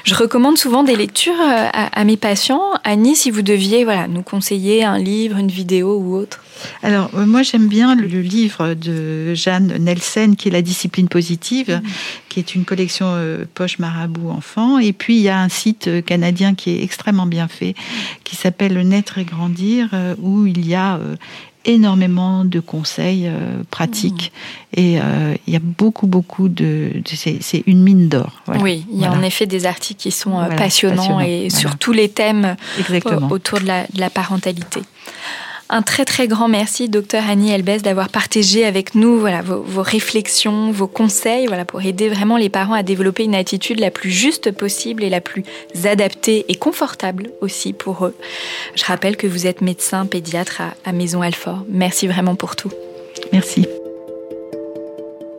Je 0.05 0.15
recommande 0.15 0.57
souvent 0.57 0.83
des 0.83 0.97
lectures 0.97 1.41
euh, 1.41 1.69
à, 1.73 2.05
mes 2.05 2.17
patients. 2.17 2.63
Annie, 2.85 3.17
si 3.17 3.31
vous 3.31 3.43
deviez 3.43 3.85
voilà, 3.85 4.09
nous 4.09 4.23
conseiller 4.23 4.85
un 4.85 4.99
livre, 4.99 5.37
une 5.37 5.51
vidéo 5.51 5.99
ou 5.99 6.17
autre. 6.17 6.43
Alors, 6.83 7.11
euh, 7.15 7.27
moi, 7.27 7.43
j'aime 7.43 7.69
bien 7.69 7.95
le, 7.95 8.07
livre 8.07 8.75
de 8.75 9.35
Jeanne 9.35 9.75
Nelson, 9.79 10.35
qui 10.37 10.49
est 10.49 10.51
La 10.51 10.63
discipline 10.63 11.09
positive, 11.09 11.81
mm. 11.83 11.89
qui 12.29 12.41
est 12.41 12.55
une 12.55 12.65
collection 12.65 13.07
euh, 13.09 13.45
Poche 13.55 13.79
Marabout 13.79 14.31
Enfant. 14.31 14.79
Et 14.79 14.93
puis, 14.93 15.17
il 15.17 15.23
y 15.23 15.29
a 15.29 15.41
un 15.41 15.49
site 15.49 16.05
canadien 16.05 16.55
qui 16.55 16.71
est 16.71 16.83
extrêmement 16.83 17.27
bien 17.27 17.49
fait, 17.49 17.75
qui 18.25 18.37
s'appelle 18.37 18.81
Naître 18.87 19.19
et 19.19 19.25
Grandir, 19.25 19.91
où 20.21 20.47
il 20.47 20.67
y 20.67 20.75
a 20.75 20.99
énormément 21.65 22.45
de 22.45 22.61
conseils 22.61 23.27
euh, 23.27 23.63
pratiques 23.71 24.33
mmh. 24.33 24.81
et 24.81 25.01
euh, 25.01 25.35
il 25.47 25.53
y 25.53 25.57
a 25.57 25.61
beaucoup 25.61 26.07
beaucoup 26.07 26.49
de, 26.49 27.03
c'est 27.07 27.63
une 27.67 27.83
mine 27.83 28.09
d'or. 28.09 28.43
Oui, 28.61 28.87
il 28.93 29.01
y 29.01 29.05
a 29.05 29.13
en 29.13 29.23
effet 29.23 29.47
des 29.47 29.67
articles 29.67 30.01
qui 30.01 30.11
sont 30.11 30.39
euh, 30.39 30.49
passionnants, 30.57 31.21
et 31.21 31.51
sur 31.51 31.77
tous 31.77 31.93
les 31.93 32.09
thèmes 32.09 32.57
autour 33.31 33.61
de 33.61 33.67
la, 33.67 33.83
de 33.85 34.01
la 34.01 34.11
parentalité. 34.11 34.81
Un 35.73 35.83
très 35.83 36.05
très 36.05 36.27
grand 36.27 36.49
merci, 36.49 36.89
docteur 36.89 37.23
Annie 37.29 37.53
Elbès, 37.53 37.81
d'avoir 37.81 38.09
partagé 38.09 38.65
avec 38.65 38.97
nous 38.97 39.21
voilà, 39.21 39.41
vos, 39.41 39.83
réflexions, 39.83 40.73
vos 40.73 40.89
conseils 40.89 41.47
voilà, 41.47 41.65
pour 41.65 41.81
aider 41.81 42.09
vraiment 42.09 42.37
les 42.37 42.49
parents 42.49 42.75
à 42.75 42.83
développer 42.83 43.23
une 43.23 43.37
attitude 43.37 43.79
la 43.79 43.93
plus 43.93 44.11
juste 44.11 44.51
possible 44.51 45.05
et 45.05 45.09
la 45.11 45.21
plus 45.21 45.45
adaptée 45.85 46.45
et 46.49 46.57
confortable 46.57 47.31
aussi 47.41 47.73
pour 47.73 48.05
eux. 48.05 48.17
Je 48.75 48.85
rappelle 48.85 49.17
que 49.17 49.29
vous 49.29 49.47
êtes 49.47 49.61
médecin 49.61 50.07
pédiatre 50.07 50.61
à 50.85 50.93
Maison 50.93 51.23
Alfort. 51.23 51.65
Merci 51.69 52.09
vraiment 52.09 52.35
pour 52.35 52.57
tout. 52.57 52.73
Merci. 53.33 53.69